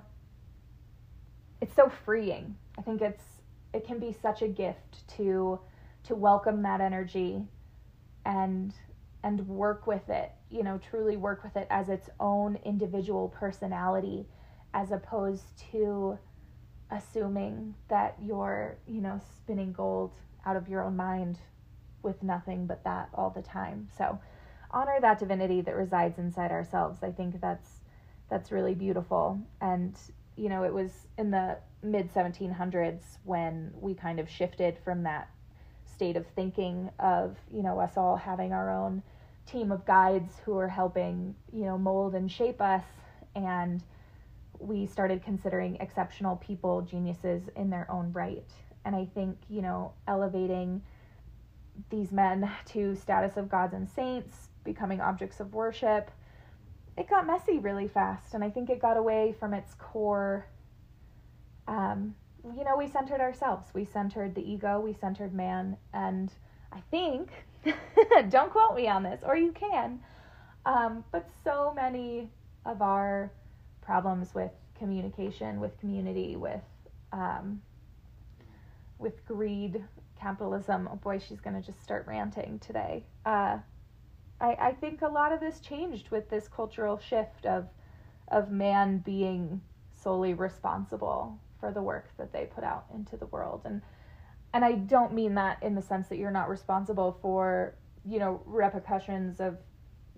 it's 1.61 1.75
so 1.75 1.89
freeing. 1.89 2.57
I 2.79 2.83
think 2.83 3.03
it's 3.03 3.25
it 3.73 3.87
can 3.87 3.99
be 3.99 4.13
such 4.13 4.43
a 4.43 4.49
gift 4.49 5.07
to 5.17 5.61
to 6.05 6.15
welcome 6.15 6.63
that 6.63 6.81
energy 6.81 7.43
and 8.25 8.75
and 9.23 9.47
work 9.47 9.87
with 9.87 10.09
it 10.09 10.33
you 10.51 10.63
know 10.63 10.79
truly 10.79 11.17
work 11.17 11.45
with 11.45 11.57
it 11.57 11.67
as 11.71 11.89
its 11.89 12.09
own 12.19 12.59
individual 12.65 13.29
personality 13.29 14.27
as 14.75 14.91
opposed 14.91 15.45
to 15.71 16.19
assuming 16.91 17.75
that 17.89 18.17
you're 18.23 18.77
you 18.87 19.01
know 19.01 19.21
spinning 19.37 19.73
gold 19.73 20.13
out 20.45 20.57
of 20.57 20.69
your 20.69 20.83
own 20.83 20.97
mind 20.97 21.39
with 22.03 22.23
nothing 22.23 22.67
but 22.67 22.83
that 22.85 23.09
all 23.15 23.31
the 23.31 23.43
time 23.43 23.89
so 23.97 24.19
honor 24.71 24.99
that 25.01 25.19
divinity 25.19 25.61
that 25.61 25.77
resides 25.77 26.19
inside 26.19 26.51
ourselves 26.51 27.03
i 27.03 27.11
think 27.11 27.41
that's 27.41 27.81
that's 28.31 28.53
really 28.53 28.75
beautiful 28.75 29.41
and 29.61 29.97
you 30.37 30.49
know 30.49 30.63
it 30.63 30.73
was 30.73 31.07
in 31.19 31.31
the 31.31 31.57
mid 31.83 32.13
1700s 32.13 33.19
when 33.25 33.71
we 33.75 33.95
kind 33.95 34.21
of 34.21 34.29
shifted 34.29 34.79
from 34.85 35.03
that 35.03 35.29
state 35.85 36.17
of 36.17 36.27
thinking 36.35 36.91
of 36.99 37.37
you 37.53 37.63
know 37.63 37.79
us 37.79 37.97
all 37.97 38.17
having 38.17 38.53
our 38.53 38.71
own 38.71 39.03
team 39.51 39.73
of 39.73 39.85
guides 39.85 40.35
who 40.45 40.57
are 40.59 40.69
helping, 40.69 41.35
you 41.53 41.65
know, 41.65 41.77
mold 41.77 42.15
and 42.15 42.31
shape 42.31 42.61
us. 42.61 42.85
And 43.35 43.83
we 44.59 44.87
started 44.87 45.23
considering 45.25 45.77
exceptional 45.77 46.37
people 46.37 46.83
geniuses 46.83 47.43
in 47.57 47.71
their 47.71 47.91
own 47.91 48.13
right. 48.13 48.49
And 48.85 48.95
I 48.95 49.07
think, 49.15 49.37
you 49.49 49.63
know, 49.63 49.93
elevating 50.07 50.83
these 51.91 52.13
men 52.13 52.51
to 52.67 52.95
status 52.95 53.37
of 53.37 53.49
gods 53.49 53.75
and 53.75 53.89
saints, 53.89 54.49
becoming 54.65 55.01
objects 55.01 55.41
of 55.41 55.55
worship, 55.55 56.11
it 56.97 57.09
got 57.09 57.27
messy 57.27 57.59
really 57.59 57.89
fast. 57.89 58.35
And 58.35 58.45
I 58.45 58.51
think 58.51 58.71
it 58.71 58.81
got 58.81 58.97
away 58.97 59.35
from 59.39 59.55
its 59.55 59.75
core. 59.75 60.47
Um, 61.67 62.15
you 62.57 62.65
know, 62.65 62.77
we 62.77 62.89
centered 62.89 63.21
ourselves. 63.21 63.69
We 63.75 63.85
centered 63.85 64.35
the 64.35 64.43
ego, 64.43 64.81
we 64.81 64.95
centered 64.95 65.35
man. 65.35 65.77
And 65.93 66.33
I 66.73 66.81
think 66.91 67.31
Don't 68.29 68.51
quote 68.51 68.75
me 68.75 68.89
on 68.89 69.03
this, 69.03 69.21
or 69.25 69.37
you 69.37 69.53
can. 69.53 70.01
Um, 70.67 71.05
but 71.13 71.29
so 71.45 71.73
many 71.75 72.31
of 72.65 72.83
our 72.83 73.33
problems 73.83 74.35
with 74.35 74.51
communication, 74.79 75.61
with 75.61 75.79
community, 75.79 76.37
with 76.37 76.63
um, 77.13 77.61
with 78.99 79.25
greed, 79.27 79.83
capitalism. 80.19 80.89
Oh 80.91 80.97
boy, 80.97 81.19
she's 81.19 81.41
gonna 81.41 81.63
just 81.63 81.83
start 81.83 82.07
ranting 82.07 82.59
today. 82.61 83.05
Uh, 83.25 83.59
I, 84.41 84.57
I 84.61 84.73
think 84.73 85.03
a 85.03 85.09
lot 85.09 85.33
of 85.33 85.41
this 85.41 85.61
changed 85.61 86.11
with 86.11 86.31
this 86.31 86.49
cultural 86.49 86.99
shift 86.99 87.47
of 87.47 87.69
of 88.29 88.51
man 88.51 88.99
being 88.99 89.61
solely 89.93 90.35
responsible 90.35 91.39
for 91.59 91.73
the 91.73 91.83
work 91.83 92.11
that 92.17 92.33
they 92.33 92.45
put 92.45 92.65
out 92.65 92.87
into 92.95 93.17
the 93.17 93.27
world 93.27 93.63
and 93.65 93.83
and 94.53 94.65
I 94.65 94.73
don't 94.73 95.13
mean 95.13 95.35
that 95.35 95.63
in 95.63 95.75
the 95.75 95.83
sense 95.83 96.09
that 96.09 96.19
you're 96.19 96.31
not 96.31 96.49
responsible 96.49 97.19
for, 97.23 97.75
you 98.05 98.19
know, 98.19 98.43
repercussions 98.47 99.41
of, 99.41 99.57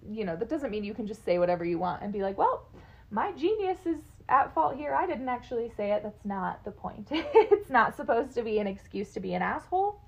you 0.09 0.25
know, 0.25 0.37
that 0.37 0.49
doesn't 0.49 0.71
mean 0.71 0.85
you 0.85 0.95
can 0.95 1.07
just 1.07 1.25
say 1.25 1.39
whatever 1.39 1.65
you 1.65 1.79
want 1.79 2.03
and 2.03 2.13
be 2.13 2.23
like, 2.23 2.39
well, 2.39 2.67
my 3.11 3.33
genius 3.33 3.79
is 3.85 3.99
at 4.29 4.55
fault 4.55 4.77
here. 4.77 4.95
I 4.95 5.07
didn't 5.07 5.29
actually 5.29 5.71
say 5.77 5.93
it. 5.93 6.03
That's 6.03 6.25
not 6.25 6.65
the 6.65 6.71
point. 6.71 7.09
it's 7.13 7.69
not 7.69 7.95
supposed 7.95 8.33
to 8.35 8.43
be 8.43 8.59
an 8.59 8.67
excuse 8.67 9.13
to 9.13 9.21
be 9.21 9.35
an 9.35 9.43
asshole. 9.43 10.01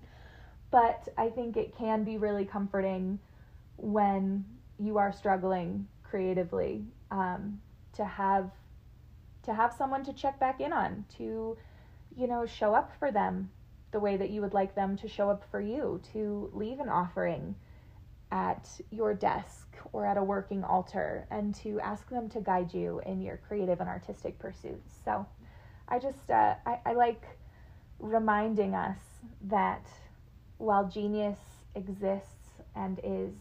But 0.70 1.08
I 1.18 1.28
think 1.28 1.56
it 1.56 1.76
can 1.76 2.02
be 2.02 2.16
really 2.16 2.46
comforting 2.46 3.18
when 3.76 4.44
you 4.78 4.98
are 4.98 5.12
struggling 5.12 5.86
creatively 6.02 6.84
um, 7.10 7.60
to 7.92 8.04
have 8.04 8.50
to 9.42 9.52
have 9.52 9.72
someone 9.72 10.02
to 10.04 10.12
check 10.12 10.40
back 10.40 10.60
in 10.60 10.72
on 10.72 11.04
to 11.16 11.56
you 12.16 12.26
know 12.26 12.46
show 12.46 12.74
up 12.74 12.92
for 12.98 13.10
them 13.10 13.50
the 13.94 14.00
way 14.00 14.16
that 14.16 14.30
you 14.30 14.40
would 14.40 14.52
like 14.52 14.74
them 14.74 14.96
to 14.96 15.08
show 15.08 15.30
up 15.30 15.44
for 15.52 15.60
you, 15.60 16.00
to 16.12 16.50
leave 16.52 16.80
an 16.80 16.88
offering 16.88 17.54
at 18.32 18.68
your 18.90 19.14
desk 19.14 19.68
or 19.92 20.04
at 20.04 20.16
a 20.16 20.22
working 20.22 20.64
altar, 20.64 21.28
and 21.30 21.54
to 21.54 21.78
ask 21.78 22.10
them 22.10 22.28
to 22.28 22.40
guide 22.40 22.74
you 22.74 23.00
in 23.06 23.22
your 23.22 23.36
creative 23.36 23.78
and 23.78 23.88
artistic 23.88 24.36
pursuits. 24.40 24.92
So 25.04 25.24
I 25.88 26.00
just, 26.00 26.28
uh, 26.28 26.54
I, 26.66 26.80
I 26.84 26.92
like 26.94 27.22
reminding 28.00 28.74
us 28.74 28.98
that 29.42 29.86
while 30.58 30.88
genius 30.88 31.38
exists 31.76 32.50
and 32.74 32.98
is 33.04 33.32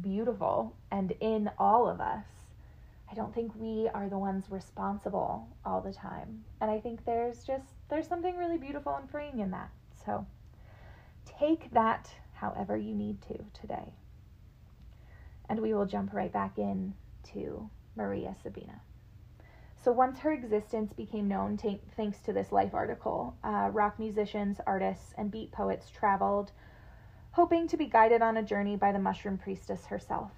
beautiful 0.00 0.76
and 0.90 1.12
in 1.20 1.50
all 1.58 1.88
of 1.88 2.00
us, 2.00 2.26
I 3.10 3.14
don't 3.14 3.34
think 3.34 3.52
we 3.54 3.88
are 3.94 4.08
the 4.08 4.18
ones 4.18 4.50
responsible 4.50 5.48
all 5.64 5.80
the 5.80 5.92
time. 5.92 6.44
And 6.60 6.70
I 6.70 6.80
think 6.80 7.04
there's 7.04 7.44
just 7.44 7.66
there's 7.88 8.08
something 8.08 8.36
really 8.36 8.58
beautiful 8.58 8.94
and 8.96 9.08
freeing 9.08 9.40
in 9.40 9.50
that. 9.52 9.70
So 10.04 10.26
take 11.24 11.70
that 11.72 12.10
however 12.34 12.76
you 12.76 12.94
need 12.94 13.22
to 13.22 13.38
today. 13.58 13.94
And 15.48 15.60
we 15.60 15.72
will 15.72 15.86
jump 15.86 16.12
right 16.12 16.32
back 16.32 16.58
in 16.58 16.94
to 17.32 17.70
Maria 17.94 18.34
Sabina. 18.42 18.80
So 19.76 19.92
once 19.92 20.18
her 20.18 20.32
existence 20.32 20.92
became 20.92 21.28
known 21.28 21.56
t- 21.56 21.80
thanks 21.96 22.18
to 22.22 22.32
this 22.32 22.50
Life 22.50 22.74
article, 22.74 23.36
uh, 23.44 23.70
rock 23.72 24.00
musicians, 24.00 24.58
artists, 24.66 25.14
and 25.16 25.30
beat 25.30 25.52
poets 25.52 25.90
traveled, 25.90 26.50
hoping 27.36 27.68
to 27.68 27.76
be 27.76 27.86
guided 27.86 28.22
on 28.22 28.38
a 28.38 28.42
journey 28.42 28.76
by 28.76 28.92
the 28.92 28.98
mushroom 28.98 29.38
priestess 29.38 29.86
herself. 29.86 30.32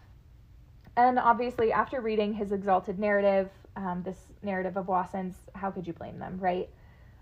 And 0.96 1.18
obviously, 1.18 1.72
after 1.72 2.00
reading 2.00 2.34
his 2.34 2.52
exalted 2.52 2.98
narrative, 2.98 3.50
um, 3.76 4.02
this 4.04 4.18
narrative 4.42 4.76
of 4.76 4.88
Wasson's, 4.88 5.36
how 5.54 5.70
could 5.70 5.86
you 5.86 5.92
blame 5.92 6.18
them, 6.18 6.38
right? 6.40 6.68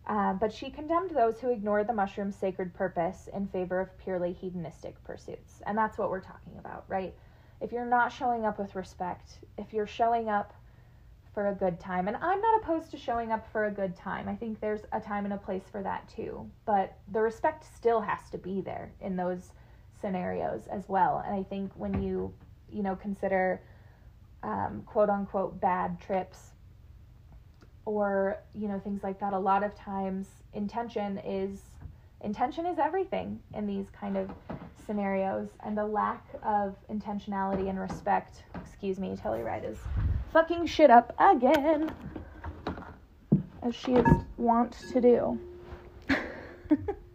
Uh, 0.06 0.32
but 0.32 0.52
she 0.52 0.70
condemned 0.70 1.10
those 1.10 1.40
who 1.40 1.50
ignored 1.50 1.86
the 1.86 1.92
mushroom's 1.92 2.36
sacred 2.36 2.72
purpose 2.74 3.28
in 3.34 3.46
favor 3.48 3.80
of 3.80 3.96
purely 3.98 4.32
hedonistic 4.32 5.02
pursuits. 5.04 5.62
And 5.66 5.76
that's 5.76 5.98
what 5.98 6.10
we're 6.10 6.20
talking 6.20 6.58
about, 6.58 6.84
right? 6.88 7.14
if 7.60 7.72
you're 7.72 7.86
not 7.86 8.12
showing 8.12 8.44
up 8.44 8.58
with 8.58 8.74
respect, 8.74 9.38
if 9.56 9.72
you're 9.72 9.86
showing 9.86 10.28
up 10.28 10.52
for 11.32 11.48
a 11.48 11.54
good 11.54 11.78
time, 11.78 12.08
and 12.08 12.16
I'm 12.16 12.40
not 12.40 12.62
opposed 12.62 12.90
to 12.92 12.96
showing 12.96 13.32
up 13.32 13.50
for 13.50 13.66
a 13.66 13.70
good 13.70 13.94
time. 13.96 14.28
I 14.28 14.34
think 14.34 14.60
there's 14.60 14.82
a 14.92 15.00
time 15.00 15.24
and 15.24 15.34
a 15.34 15.38
place 15.38 15.64
for 15.70 15.82
that 15.82 16.08
too. 16.08 16.48
But 16.64 16.96
the 17.12 17.20
respect 17.20 17.64
still 17.64 18.00
has 18.00 18.30
to 18.30 18.38
be 18.38 18.60
there 18.60 18.92
in 19.00 19.16
those 19.16 19.52
scenarios 20.00 20.66
as 20.68 20.88
well. 20.88 21.22
And 21.24 21.34
I 21.34 21.42
think 21.42 21.72
when 21.74 22.02
you, 22.02 22.32
you 22.70 22.82
know, 22.82 22.96
consider 22.96 23.60
um, 24.42 24.82
quote 24.86 25.08
unquote 25.08 25.60
bad 25.60 26.00
trips 26.00 26.52
or, 27.84 28.38
you 28.54 28.68
know, 28.68 28.78
things 28.78 29.02
like 29.02 29.20
that, 29.20 29.32
a 29.32 29.38
lot 29.38 29.62
of 29.62 29.74
times 29.74 30.26
intention 30.54 31.18
is 31.24 31.60
intention 32.22 32.66
is 32.66 32.78
everything 32.78 33.38
in 33.54 33.66
these 33.66 33.86
kind 33.90 34.16
of 34.16 34.30
scenarios 34.86 35.48
and 35.64 35.76
the 35.76 35.84
lack 35.84 36.24
of 36.42 36.76
intentionality 36.90 37.68
and 37.68 37.78
respect 37.78 38.42
excuse 38.54 38.98
me 38.98 39.16
Telluride 39.16 39.70
is 39.70 39.78
fucking 40.32 40.66
shit 40.66 40.90
up 40.90 41.14
again 41.18 41.92
as 43.62 43.74
she 43.74 43.92
is 43.92 44.06
wont 44.38 44.76
to 44.92 45.00
do 45.00 45.38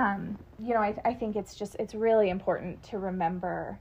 um 0.00 0.38
you 0.58 0.74
know 0.74 0.80
I, 0.80 0.94
I 1.04 1.14
think 1.14 1.36
it's 1.36 1.54
just 1.54 1.76
it's 1.78 1.94
really 1.94 2.30
important 2.30 2.82
to 2.84 2.98
remember 2.98 3.78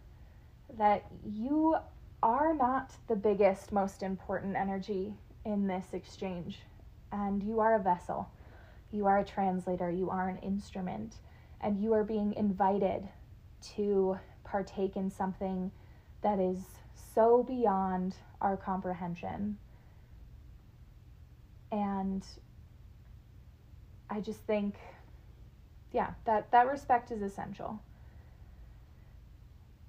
that 0.78 1.06
you 1.26 1.78
are 2.22 2.54
not 2.54 2.94
the 3.08 3.16
biggest 3.16 3.72
most 3.72 4.04
important 4.04 4.56
energy 4.56 5.14
in 5.46 5.68
this 5.68 5.94
exchange 5.94 6.60
and 7.12 7.44
you 7.44 7.60
are 7.60 7.76
a 7.76 7.80
vessel. 7.80 8.30
You 8.92 9.06
are 9.06 9.20
a 9.20 9.26
translator. 9.26 9.90
You 9.90 10.10
are 10.10 10.30
an 10.30 10.38
instrument. 10.38 11.16
And 11.62 11.82
you 11.82 11.94
are 11.94 12.04
being 12.04 12.34
invited 12.34 13.08
to 13.76 14.20
partake 14.44 14.96
in 14.96 15.10
something 15.10 15.72
that 16.22 16.40
is 16.40 16.60
so 17.16 17.44
beyond 17.44 18.16
our 18.42 18.58
comprehension. 18.58 19.58
And 21.72 22.26
I 24.10 24.22
just 24.22 24.40
think, 24.42 24.76
yeah, 25.92 26.12
that, 26.26 26.52
that 26.52 26.68
respect 26.68 27.12
is 27.12 27.22
essential. 27.22 27.82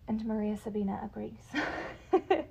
And 0.09 0.25
Maria 0.25 0.57
Sabina 0.57 1.01
agrees. 1.05 1.39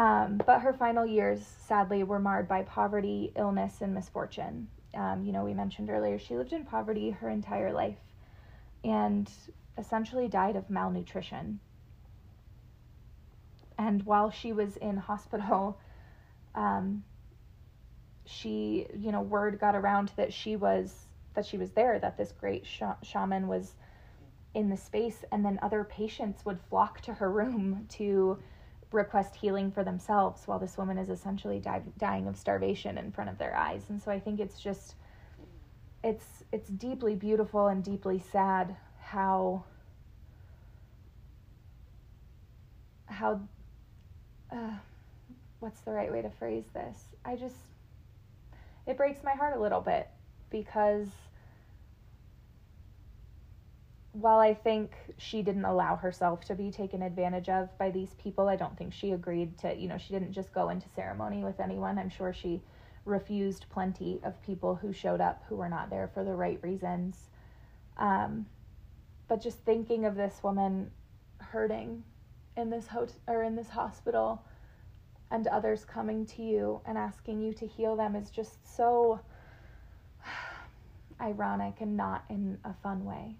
Um, 0.00 0.40
but 0.46 0.62
her 0.62 0.72
final 0.72 1.04
years, 1.04 1.44
sadly, 1.66 2.02
were 2.04 2.18
marred 2.18 2.48
by 2.48 2.62
poverty, 2.62 3.32
illness, 3.36 3.82
and 3.82 3.92
misfortune. 3.92 4.68
Um, 4.94 5.22
you 5.24 5.30
know, 5.30 5.44
we 5.44 5.52
mentioned 5.52 5.90
earlier, 5.90 6.18
she 6.18 6.38
lived 6.38 6.54
in 6.54 6.64
poverty 6.64 7.10
her 7.10 7.28
entire 7.28 7.70
life 7.70 7.98
and 8.82 9.30
essentially 9.76 10.26
died 10.26 10.56
of 10.56 10.70
malnutrition. 10.70 11.60
And 13.76 14.02
while 14.04 14.30
she 14.30 14.54
was 14.54 14.78
in 14.78 14.96
hospital, 14.96 15.78
um, 16.54 17.04
she, 18.24 18.86
you 18.98 19.12
know, 19.12 19.20
word 19.20 19.60
got 19.60 19.74
around 19.74 20.12
that 20.16 20.32
she 20.32 20.56
was 20.56 20.94
that 21.34 21.46
she 21.46 21.58
was 21.58 21.72
there, 21.72 21.98
that 21.98 22.16
this 22.16 22.32
great 22.32 22.66
sh- 22.66 22.82
shaman 23.02 23.48
was 23.48 23.74
in 24.54 24.68
the 24.68 24.76
space, 24.76 25.24
and 25.30 25.44
then 25.44 25.58
other 25.62 25.84
patients 25.84 26.44
would 26.44 26.60
flock 26.60 27.00
to 27.02 27.14
her 27.14 27.30
room 27.30 27.86
to 27.88 28.38
request 28.92 29.36
healing 29.36 29.70
for 29.70 29.84
themselves 29.84 30.42
while 30.46 30.58
this 30.58 30.76
woman 30.76 30.98
is 30.98 31.08
essentially 31.08 31.60
die, 31.60 31.82
dying 31.98 32.26
of 32.26 32.36
starvation 32.36 32.98
in 32.98 33.12
front 33.12 33.30
of 33.30 33.38
their 33.38 33.56
eyes. 33.56 33.84
And 33.88 34.02
so 34.02 34.10
I 34.10 34.18
think 34.18 34.40
it's 34.40 34.60
just 34.60 34.96
it's 36.02 36.44
it's 36.50 36.68
deeply 36.70 37.14
beautiful 37.14 37.66
and 37.68 37.84
deeply 37.84 38.18
sad 38.18 38.74
how 38.98 39.64
how 43.06 43.40
uh, 44.50 44.78
what's 45.60 45.80
the 45.82 45.92
right 45.92 46.10
way 46.10 46.22
to 46.22 46.30
phrase 46.30 46.64
this? 46.74 46.96
I 47.24 47.36
just 47.36 47.56
it 48.86 48.96
breaks 48.96 49.22
my 49.22 49.32
heart 49.32 49.56
a 49.56 49.60
little 49.60 49.80
bit 49.80 50.08
because 50.50 51.08
while 54.12 54.40
I 54.40 54.54
think 54.54 54.92
she 55.18 55.42
didn't 55.42 55.64
allow 55.64 55.96
herself 55.96 56.44
to 56.46 56.54
be 56.54 56.70
taken 56.70 57.02
advantage 57.02 57.48
of 57.48 57.76
by 57.78 57.90
these 57.90 58.14
people, 58.14 58.48
I 58.48 58.56
don't 58.56 58.76
think 58.76 58.92
she 58.92 59.12
agreed 59.12 59.56
to, 59.58 59.74
you 59.74 59.88
know, 59.88 59.98
she 59.98 60.12
didn't 60.12 60.32
just 60.32 60.52
go 60.52 60.68
into 60.68 60.88
ceremony 60.88 61.44
with 61.44 61.60
anyone. 61.60 61.98
I'm 61.98 62.10
sure 62.10 62.32
she 62.32 62.60
refused 63.04 63.66
plenty 63.70 64.20
of 64.24 64.40
people 64.42 64.74
who 64.74 64.92
showed 64.92 65.20
up 65.20 65.44
who 65.48 65.56
were 65.56 65.68
not 65.68 65.90
there 65.90 66.08
for 66.12 66.24
the 66.24 66.34
right 66.34 66.58
reasons. 66.62 67.30
Um, 67.96 68.46
but 69.28 69.40
just 69.40 69.58
thinking 69.58 70.04
of 70.04 70.16
this 70.16 70.42
woman 70.42 70.90
hurting 71.38 72.02
in 72.56 72.70
this 72.70 72.88
hotel 72.88 73.16
or 73.28 73.44
in 73.44 73.54
this 73.54 73.68
hospital 73.68 74.42
and 75.30 75.46
others 75.46 75.84
coming 75.84 76.26
to 76.26 76.42
you 76.42 76.80
and 76.84 76.98
asking 76.98 77.40
you 77.40 77.52
to 77.54 77.66
heal 77.66 77.94
them 77.94 78.16
is 78.16 78.30
just 78.30 78.76
so 78.76 79.20
ironic 81.20 81.80
and 81.80 81.96
not 81.96 82.24
in 82.28 82.58
a 82.64 82.74
fun 82.82 83.04
way 83.04 83.36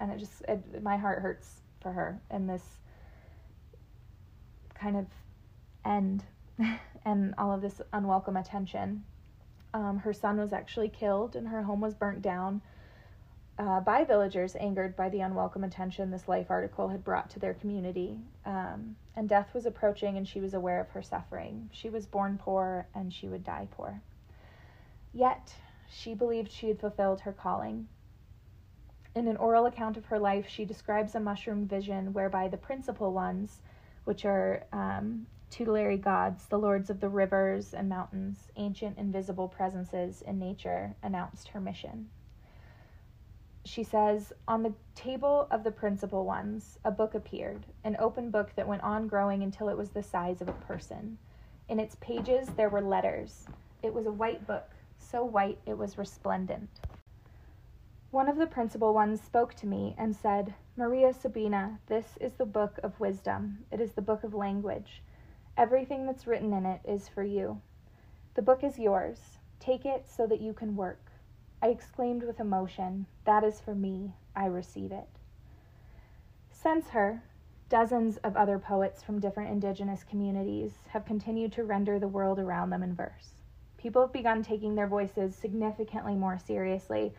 and 0.00 0.12
it 0.12 0.18
just 0.18 0.42
it, 0.48 0.82
my 0.82 0.96
heart 0.96 1.22
hurts 1.22 1.60
for 1.80 1.92
her 1.92 2.20
in 2.30 2.46
this 2.46 2.62
kind 4.74 4.96
of 4.96 5.06
end 5.84 6.24
and 7.04 7.34
all 7.38 7.52
of 7.52 7.60
this 7.60 7.80
unwelcome 7.92 8.36
attention. 8.36 9.04
Um, 9.72 9.98
her 9.98 10.12
son 10.12 10.38
was 10.38 10.52
actually 10.52 10.88
killed 10.88 11.36
and 11.36 11.48
her 11.48 11.62
home 11.62 11.80
was 11.80 11.94
burnt 11.94 12.22
down 12.22 12.62
uh, 13.58 13.80
by 13.80 14.04
villagers 14.04 14.56
angered 14.56 14.96
by 14.96 15.08
the 15.08 15.20
unwelcome 15.20 15.64
attention 15.64 16.10
this 16.10 16.28
life 16.28 16.46
article 16.48 16.88
had 16.88 17.04
brought 17.04 17.30
to 17.30 17.38
their 17.38 17.54
community. 17.54 18.18
Um, 18.44 18.96
and 19.16 19.28
death 19.28 19.54
was 19.54 19.66
approaching 19.66 20.16
and 20.16 20.26
she 20.26 20.40
was 20.40 20.54
aware 20.54 20.80
of 20.80 20.90
her 20.90 21.02
suffering. 21.02 21.70
She 21.72 21.88
was 21.88 22.06
born 22.06 22.38
poor 22.42 22.86
and 22.94 23.12
she 23.12 23.28
would 23.28 23.44
die 23.44 23.68
poor. 23.70 24.00
Yet, 25.12 25.54
she 25.94 26.14
believed 26.14 26.50
she 26.50 26.68
had 26.68 26.80
fulfilled 26.80 27.20
her 27.20 27.32
calling 27.32 27.88
in 29.14 29.28
an 29.28 29.36
oral 29.36 29.66
account 29.66 29.96
of 29.96 30.06
her 30.06 30.18
life, 30.18 30.46
she 30.48 30.64
describes 30.64 31.14
a 31.14 31.20
mushroom 31.20 31.66
vision 31.66 32.12
whereby 32.12 32.48
the 32.48 32.56
principal 32.56 33.12
ones, 33.12 33.60
which 34.04 34.24
are 34.24 34.64
um, 34.72 35.26
tutelary 35.50 35.96
gods, 35.96 36.46
the 36.46 36.58
lords 36.58 36.90
of 36.90 37.00
the 37.00 37.08
rivers 37.08 37.72
and 37.74 37.88
mountains, 37.88 38.48
ancient 38.56 38.98
invisible 38.98 39.48
presences 39.48 40.22
in 40.22 40.38
nature, 40.38 40.94
announced 41.02 41.48
her 41.48 41.60
mission. 41.60 42.08
She 43.64 43.84
says, 43.84 44.32
On 44.48 44.62
the 44.62 44.74
table 44.94 45.46
of 45.50 45.64
the 45.64 45.70
principal 45.70 46.24
ones, 46.24 46.78
a 46.84 46.90
book 46.90 47.14
appeared, 47.14 47.64
an 47.84 47.96
open 47.98 48.30
book 48.30 48.52
that 48.56 48.68
went 48.68 48.82
on 48.82 49.06
growing 49.06 49.42
until 49.42 49.68
it 49.68 49.76
was 49.76 49.90
the 49.90 50.02
size 50.02 50.42
of 50.42 50.48
a 50.48 50.52
person. 50.52 51.18
In 51.68 51.78
its 51.78 51.94
pages, 52.00 52.48
there 52.48 52.68
were 52.68 52.82
letters. 52.82 53.46
It 53.82 53.94
was 53.94 54.06
a 54.06 54.12
white 54.12 54.46
book, 54.46 54.73
so 54.98 55.24
white 55.24 55.58
it 55.66 55.78
was 55.78 55.98
resplendent. 55.98 56.68
One 58.10 58.28
of 58.28 58.36
the 58.36 58.46
principal 58.46 58.94
ones 58.94 59.20
spoke 59.20 59.54
to 59.54 59.66
me 59.66 59.94
and 59.98 60.14
said, 60.14 60.54
Maria 60.76 61.12
Sabina, 61.12 61.80
this 61.86 62.16
is 62.20 62.34
the 62.34 62.46
book 62.46 62.78
of 62.82 63.00
wisdom. 63.00 63.64
It 63.72 63.80
is 63.80 63.92
the 63.92 64.02
book 64.02 64.22
of 64.22 64.34
language. 64.34 65.02
Everything 65.56 66.06
that's 66.06 66.26
written 66.26 66.52
in 66.52 66.64
it 66.64 66.80
is 66.84 67.08
for 67.08 67.22
you. 67.22 67.60
The 68.34 68.42
book 68.42 68.62
is 68.62 68.78
yours. 68.78 69.38
Take 69.60 69.84
it 69.84 70.06
so 70.08 70.26
that 70.26 70.40
you 70.40 70.52
can 70.52 70.76
work. 70.76 71.10
I 71.62 71.68
exclaimed 71.68 72.22
with 72.22 72.40
emotion, 72.40 73.06
That 73.24 73.44
is 73.44 73.60
for 73.60 73.74
me. 73.74 74.12
I 74.36 74.46
receive 74.46 74.92
it. 74.92 75.08
Since 76.50 76.90
her, 76.90 77.22
dozens 77.68 78.16
of 78.18 78.36
other 78.36 78.58
poets 78.58 79.02
from 79.02 79.20
different 79.20 79.50
indigenous 79.50 80.04
communities 80.04 80.72
have 80.90 81.04
continued 81.04 81.52
to 81.52 81.64
render 81.64 81.98
the 81.98 82.08
world 82.08 82.38
around 82.38 82.70
them 82.70 82.82
in 82.82 82.94
verse. 82.94 83.43
People 83.84 84.00
have 84.00 84.14
begun 84.14 84.42
taking 84.42 84.74
their 84.74 84.86
voices 84.86 85.36
significantly 85.36 86.14
more 86.14 86.38
seriously 86.38 87.12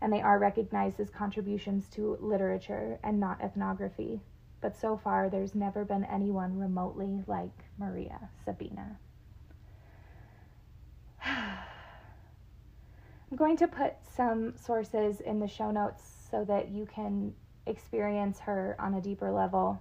and 0.00 0.12
they 0.12 0.20
are 0.20 0.40
recognized 0.40 0.98
as 0.98 1.10
contributions 1.10 1.88
to 1.90 2.18
literature 2.20 2.98
and 3.04 3.20
not 3.20 3.40
ethnography. 3.40 4.20
But 4.60 4.76
so 4.76 4.96
far, 4.96 5.30
there's 5.30 5.54
never 5.54 5.84
been 5.84 6.04
anyone 6.06 6.58
remotely 6.58 7.22
like 7.28 7.52
Maria 7.78 8.30
Sabina. 8.44 8.98
I'm 11.24 11.60
going 13.36 13.56
to 13.58 13.68
put 13.68 13.94
some 14.16 14.56
sources 14.56 15.20
in 15.20 15.38
the 15.38 15.46
show 15.46 15.70
notes 15.70 16.02
so 16.32 16.44
that 16.46 16.70
you 16.70 16.84
can 16.86 17.32
experience 17.66 18.40
her 18.40 18.74
on 18.80 18.94
a 18.94 19.00
deeper 19.00 19.30
level. 19.30 19.80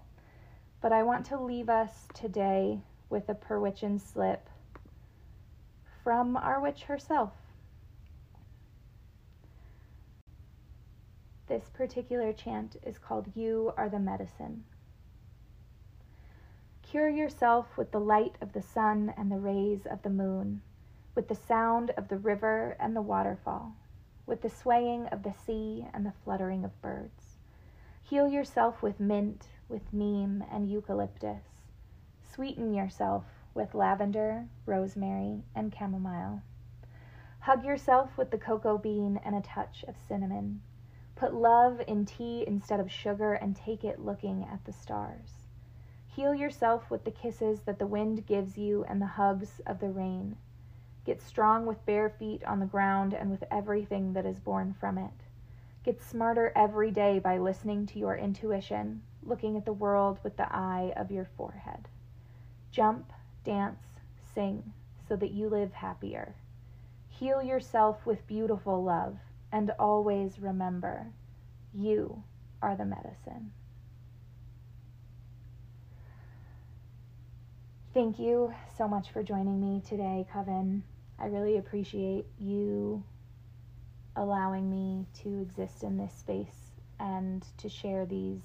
But 0.81 0.91
I 0.91 1.01
want 1.01 1.25
to 1.27 1.41
leave 1.41 1.67
us 1.67 2.07
today 2.13 2.79
with 3.09 3.27
a 3.27 3.33
Perwichin 3.33 3.99
slip 3.99 4.47
from 6.07 6.37
our 6.37 6.61
witch 6.61 6.83
herself. 6.83 7.33
This 11.47 11.69
particular 11.73 12.31
chant 12.31 12.77
is 12.81 12.97
called 12.97 13.29
You 13.35 13.73
Are 13.75 13.89
the 13.89 13.99
Medicine. 13.99 14.63
Cure 16.81 17.09
yourself 17.09 17.77
with 17.77 17.91
the 17.91 17.99
light 17.99 18.37
of 18.39 18.53
the 18.53 18.61
sun 18.61 19.13
and 19.17 19.29
the 19.29 19.35
rays 19.35 19.85
of 19.85 20.01
the 20.01 20.09
moon, 20.09 20.61
with 21.13 21.27
the 21.27 21.35
sound 21.35 21.89
of 21.97 22.07
the 22.07 22.17
river 22.17 22.77
and 22.79 22.95
the 22.95 23.01
waterfall, 23.01 23.73
with 24.25 24.41
the 24.41 24.49
swaying 24.49 25.07
of 25.07 25.23
the 25.23 25.33
sea 25.33 25.87
and 25.93 26.05
the 26.05 26.13
fluttering 26.23 26.63
of 26.63 26.81
birds. 26.81 27.35
Heal 28.01 28.29
yourself 28.29 28.81
with 28.81 29.01
mint, 29.01 29.47
with 29.67 29.91
neem, 29.91 30.41
and 30.49 30.71
eucalyptus. 30.71 31.43
Sweeten 32.21 32.73
yourself 32.73 33.25
with 33.57 33.73
lavender, 33.73 34.45
rosemary, 34.65 35.43
and 35.55 35.75
chamomile. 35.75 36.43
Hug 37.39 37.65
yourself 37.65 38.17
with 38.17 38.29
the 38.29 38.37
cocoa 38.37 38.77
bean 38.77 39.19
and 39.25 39.35
a 39.35 39.41
touch 39.41 39.83
of 39.87 39.97
cinnamon. 39.97 40.61
Put 41.15 41.33
love 41.33 41.81
in 41.87 42.05
tea 42.05 42.43
instead 42.45 42.79
of 42.79 42.91
sugar 42.91 43.33
and 43.33 43.55
take 43.55 43.83
it 43.83 44.05
looking 44.05 44.43
at 44.43 44.63
the 44.65 44.71
stars. 44.71 45.47
Heal 46.05 46.35
yourself 46.35 46.91
with 46.91 47.03
the 47.03 47.11
kisses 47.11 47.61
that 47.63 47.79
the 47.79 47.87
wind 47.87 48.27
gives 48.27 48.57
you 48.57 48.83
and 48.83 49.01
the 49.01 49.07
hugs 49.07 49.59
of 49.65 49.79
the 49.79 49.89
rain. 49.89 50.37
Get 51.03 51.21
strong 51.21 51.65
with 51.65 51.85
bare 51.85 52.09
feet 52.09 52.43
on 52.43 52.59
the 52.59 52.65
ground 52.65 53.13
and 53.13 53.31
with 53.31 53.43
everything 53.49 54.13
that 54.13 54.25
is 54.25 54.39
born 54.39 54.75
from 54.79 54.99
it. 54.99 55.25
Get 55.83 56.01
smarter 56.01 56.51
every 56.55 56.91
day 56.91 57.17
by 57.17 57.37
listening 57.37 57.87
to 57.87 57.99
your 57.99 58.15
intuition, 58.15 59.01
looking 59.23 59.57
at 59.57 59.65
the 59.65 59.73
world 59.73 60.19
with 60.21 60.37
the 60.37 60.53
eye 60.53 60.93
of 60.95 61.11
your 61.11 61.25
forehead. 61.25 61.87
Jump, 62.71 63.13
dance, 63.47 63.79
sing, 64.35 64.73
so 65.07 65.15
that 65.15 65.31
you 65.31 65.49
live 65.49 65.71
happier. 65.71 66.35
Heal 67.07 67.41
yourself 67.41 68.05
with 68.05 68.27
beautiful 68.27 68.83
love, 68.83 69.17
and 69.51 69.71
always 69.79 70.37
remember 70.37 71.07
you 71.73 72.21
are 72.61 72.75
the 72.75 72.85
medicine. 72.85 73.51
Thank 77.93 78.19
you 78.19 78.53
so 78.77 78.87
much 78.87 79.11
for 79.11 79.23
joining 79.23 79.59
me 79.61 79.81
today, 79.87 80.27
Coven. 80.31 80.83
I 81.17 81.27
really 81.27 81.57
appreciate 81.57 82.25
you 82.37 83.03
allowing 84.15 84.69
me 84.69 85.05
to 85.23 85.41
exist 85.41 85.83
in 85.83 85.97
this 85.97 86.13
space 86.13 86.71
and 86.99 87.45
to 87.59 87.69
share 87.69 88.05
these 88.05 88.41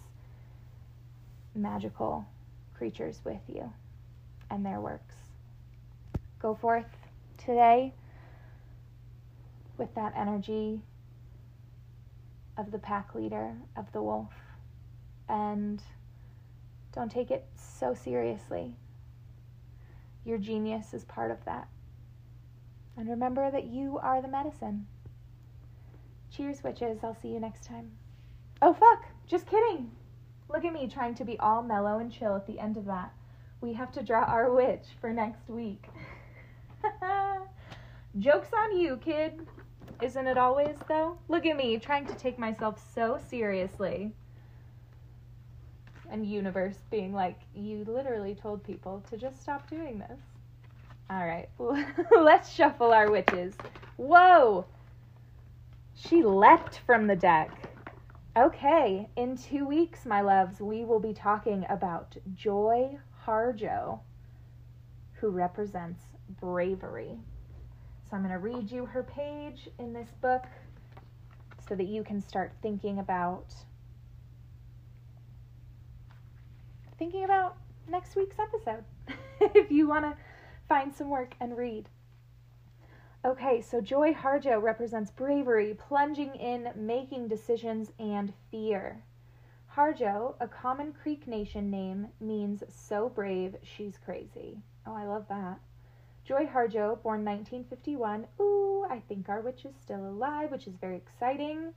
magical 1.55 2.25
creatures 2.75 3.21
with 3.25 3.41
you 3.49 3.71
and 4.53 4.65
their 4.67 4.81
works. 4.81 5.15
Go 6.39 6.55
forth 6.55 6.87
today 7.39 7.95
with 9.79 9.95
that 9.95 10.13
energy 10.15 10.83
of 12.59 12.71
the 12.71 12.79
pack 12.79 13.15
leader, 13.15 13.55
of 13.77 13.91
the 13.93 14.03
wolf, 14.03 14.35
and 15.29 15.83
don't 16.93 17.11
take 17.11 17.31
it 17.31 17.47
so 17.57 17.95
seriously. 17.95 18.77
Your 20.25 20.37
genius 20.37 20.93
is 20.93 21.05
part 21.07 21.31
of 21.31 21.43
that. 21.47 21.67
And 22.97 23.09
remember 23.09 23.51
that 23.51 23.65
you 23.65 23.99
are 23.99 24.21
the 24.21 24.29
medicine. 24.29 24.87
Cheers, 26.31 26.63
witches. 26.63 26.99
I'll 27.03 27.17
see 27.21 27.29
you 27.29 27.41
next 27.41 27.65
time. 27.65 27.93
Oh, 28.61 28.75
fuck. 28.75 29.07
Just 29.27 29.47
kidding. 29.47 29.91
Look 30.51 30.65
at 30.65 30.73
me 30.73 30.87
trying 30.87 31.15
to 31.15 31.25
be 31.25 31.39
all 31.39 31.63
mellow 31.63 31.99
and 31.99 32.13
chill 32.13 32.37
at 32.37 32.47
the 32.47 32.61
end 32.61 32.77
of 32.77 32.85
that. 32.85 33.13
We 33.63 33.73
have 33.75 33.93
to 33.93 34.03
draw 34.03 34.25
our 34.25 34.53
witch 34.53 34.87
for 35.01 35.13
next 35.13 35.49
week. 35.49 35.87
Joke's 38.19 38.53
on 38.53 38.77
you, 38.77 38.97
kid. 38.97 39.47
Isn't 40.03 40.27
it 40.27 40.37
always, 40.37 40.75
though? 40.89 41.17
Look 41.29 41.47
at 41.47 41.57
me, 41.57 41.79
trying 41.79 42.05
to 42.07 42.15
take 42.17 42.41
myself 42.41 42.83
so 42.93 43.21
seriously. 43.31 44.11
And 46.11 46.27
universe 46.27 46.79
being 46.91 47.15
like, 47.15 47.39
you 47.55 47.85
literally 47.87 48.35
told 48.35 48.65
people 48.65 49.05
to 49.09 49.17
just 49.17 49.41
stop 49.41 49.71
doing 49.71 50.01
this. 50.01 50.19
All 51.09 51.25
right, 51.25 51.49
let's 52.21 52.53
shuffle 52.53 52.93
our 52.93 53.13
witches. 53.13 53.55
Whoa! 53.97 54.67
She 55.95 56.25
leapt 56.25 56.81
from 56.85 57.07
the 57.07 57.17
deck. 57.17 57.51
Okay, 58.37 59.09
in 59.15 59.37
two 59.37 59.67
weeks, 59.67 60.05
my 60.05 60.21
loves, 60.21 60.61
we 60.61 60.85
will 60.85 61.01
be 61.01 61.15
talking 61.15 61.65
about 61.69 62.17
Joy 62.35 62.99
Harjo, 63.27 64.01
who 65.15 65.31
represents 65.31 66.03
bravery. 66.41 67.19
So 68.09 68.17
I'm 68.17 68.23
going 68.23 68.33
to 68.33 68.39
read 68.39 68.71
you 68.71 68.87
her 68.87 69.03
page 69.03 69.69
in 69.79 69.93
this 69.93 70.09
book 70.21 70.45
so 71.69 71.75
that 71.75 71.87
you 71.87 72.03
can 72.03 72.21
start 72.21 72.53
thinking 72.61 72.99
about 72.99 73.55
thinking 76.99 77.25
about 77.25 77.57
next 77.89 78.15
week's 78.15 78.37
episode 78.39 78.85
if 79.41 79.71
you 79.71 79.89
want 79.89 80.05
to 80.05 80.17
find 80.69 80.95
some 80.95 81.09
work 81.09 81.35
and 81.41 81.57
read. 81.57 81.89
Okay, 83.25 83.61
so 83.61 83.81
Joy 83.81 84.13
Harjo 84.13 84.61
represents 84.61 85.11
bravery, 85.13 85.75
plunging 85.75 86.35
in, 86.35 86.73
making 86.75 87.29
decisions, 87.29 87.93
and 87.99 88.33
fear. 88.51 89.05
Harjo, 89.75 90.35
a 90.39 90.47
common 90.47 90.93
Creek 90.93 91.27
Nation 91.27 91.71
name, 91.71 92.09
means 92.21 92.63
so 92.69 93.09
brave 93.09 93.57
she's 93.63 93.97
crazy. 93.97 94.61
Oh, 94.87 94.95
I 94.95 95.07
love 95.07 95.27
that. 95.31 95.61
Joy 96.25 96.45
Harjo, 96.45 97.03
born 97.03 97.25
1951. 97.25 98.27
Ooh, 98.39 98.85
I 98.91 99.01
think 99.09 99.31
our 99.31 99.41
witch 99.41 99.65
is 99.65 99.75
still 99.75 100.07
alive, 100.07 100.51
which 100.51 100.67
is 100.67 100.77
very 100.77 100.97
exciting. 100.97 101.73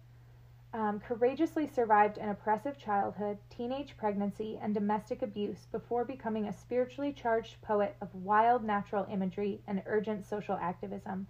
Um, 0.73 0.99
courageously 0.99 1.67
survived 1.67 2.17
an 2.17 2.27
oppressive 2.27 2.77
childhood, 2.77 3.37
teenage 3.49 3.95
pregnancy, 3.95 4.59
and 4.61 4.73
domestic 4.73 5.21
abuse 5.21 5.67
before 5.71 6.03
becoming 6.03 6.47
a 6.47 6.53
spiritually 6.53 7.13
charged 7.13 7.61
poet 7.61 7.95
of 8.01 8.13
wild 8.13 8.61
natural 8.61 9.07
imagery 9.09 9.61
and 9.67 9.81
urgent 9.85 10.25
social 10.25 10.57
activism, 10.57 11.27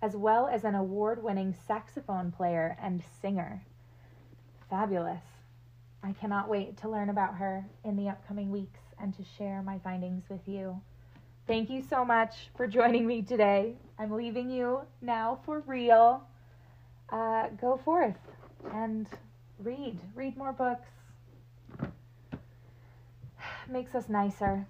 as 0.00 0.14
well 0.14 0.46
as 0.46 0.62
an 0.62 0.76
award 0.76 1.24
winning 1.24 1.52
saxophone 1.66 2.30
player 2.30 2.76
and 2.80 3.02
singer. 3.20 3.64
Fabulous. 4.70 5.33
I 6.04 6.12
cannot 6.12 6.50
wait 6.50 6.76
to 6.82 6.90
learn 6.90 7.08
about 7.08 7.34
her 7.36 7.64
in 7.82 7.96
the 7.96 8.10
upcoming 8.10 8.50
weeks 8.50 8.80
and 9.00 9.16
to 9.16 9.24
share 9.38 9.62
my 9.62 9.78
findings 9.78 10.24
with 10.28 10.46
you. 10.46 10.78
Thank 11.46 11.70
you 11.70 11.82
so 11.82 12.04
much 12.04 12.50
for 12.58 12.66
joining 12.66 13.06
me 13.06 13.22
today. 13.22 13.74
I'm 13.98 14.12
leaving 14.12 14.50
you 14.50 14.80
now 15.00 15.38
for 15.46 15.60
real. 15.60 16.22
Uh, 17.08 17.48
go 17.58 17.80
forth 17.82 18.18
and 18.74 19.06
read. 19.58 19.98
Read 20.14 20.36
more 20.36 20.52
books. 20.52 20.88
Makes 23.70 23.94
us 23.94 24.10
nicer. 24.10 24.66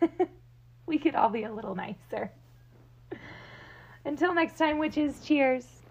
we 0.86 0.96
could 0.96 1.16
all 1.16 1.30
be 1.30 1.42
a 1.42 1.52
little 1.52 1.74
nicer. 1.74 2.30
Until 4.04 4.32
next 4.32 4.58
time, 4.58 4.78
witches, 4.78 5.24
cheers. 5.24 5.81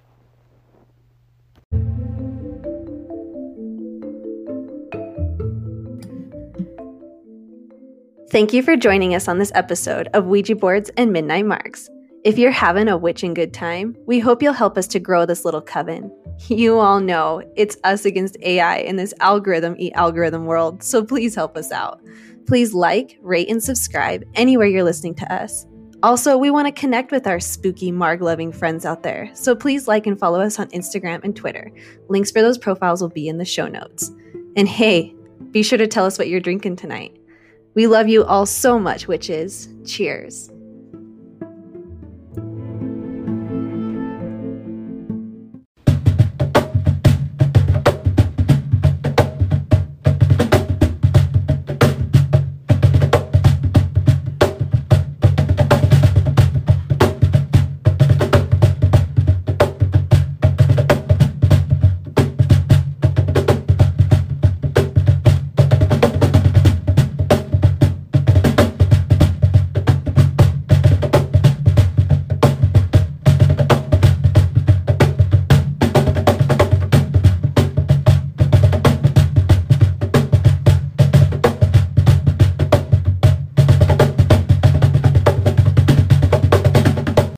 Thank 8.32 8.54
you 8.54 8.63
for 8.63 8.78
joining 8.78 9.13
us 9.13 9.28
on 9.28 9.39
this 9.39 9.52
episode 9.56 10.08
of 10.13 10.24
Ouija 10.24 10.56
Boards 10.56 10.89
and 10.96 11.12
Midnight 11.12 11.44
Margs. 11.44 11.89
If 12.24 12.38
you're 12.38 12.50
having 12.50 12.88
a 12.88 12.96
witching 12.96 13.34
good 13.34 13.54
time, 13.54 13.94
we 14.06 14.20
hope 14.20 14.41
you'll 14.41 14.54
help 14.54 14.78
us 14.78 14.88
to 14.88 15.02
grow 15.02 15.26
this 15.26 15.44
little 15.44 15.60
coven. 15.60 16.10
You 16.48 16.80
all 16.80 17.02
know 17.02 17.41
it's 17.58 17.76
us 17.84 18.06
against 18.06 18.38
AI 18.41 18.78
in 18.78 18.96
this 18.96 19.13
algorithm 19.20 19.76
eat 19.78 19.91
algorithm 19.96 20.46
world, 20.46 20.82
so 20.82 21.04
please 21.04 21.36
help 21.36 21.58
us 21.58 21.74
out. 21.74 22.00
Please 22.48 22.74
like, 22.74 23.20
rate, 23.22 23.50
and 23.50 23.62
subscribe 23.62 24.24
anywhere 24.36 24.67
you're 24.67 24.86
listening 24.86 25.15
to 25.15 25.34
us. 25.34 25.67
Also, 26.02 26.38
we 26.38 26.50
want 26.50 26.74
to 26.74 26.80
connect 26.80 27.12
with 27.12 27.28
our 27.28 27.41
spooky 27.41 27.91
Marg 27.91 28.22
loving 28.22 28.54
friends 28.54 28.86
out 28.86 29.04
there, 29.04 29.30
so 29.34 29.54
please 29.58 29.89
like 29.89 30.08
and 30.08 30.17
follow 30.17 30.39
us 30.39 30.58
on 30.58 30.70
Instagram 30.70 31.22
and 31.26 31.36
Twitter. 31.36 31.70
Links 32.08 32.32
for 32.32 32.41
those 32.41 32.58
profiles 32.58 33.02
will 33.02 33.10
be 33.10 33.28
in 33.28 33.39
the 33.39 33.46
show 33.46 33.67
notes. 33.67 34.10
And 34.56 34.70
hey, 34.70 35.13
be 35.52 35.63
sure 35.63 35.78
to 35.78 35.86
tell 35.86 36.06
us 36.06 36.17
what 36.17 36.30
you're 36.30 36.39
drinking 36.39 36.78
tonight. 36.78 37.17
We 37.74 37.88
love 37.88 38.10
you 38.10 38.26
all 38.26 38.46
so 38.46 38.78
much, 38.78 39.08
witches. 39.08 39.70
Cheers. 39.86 40.51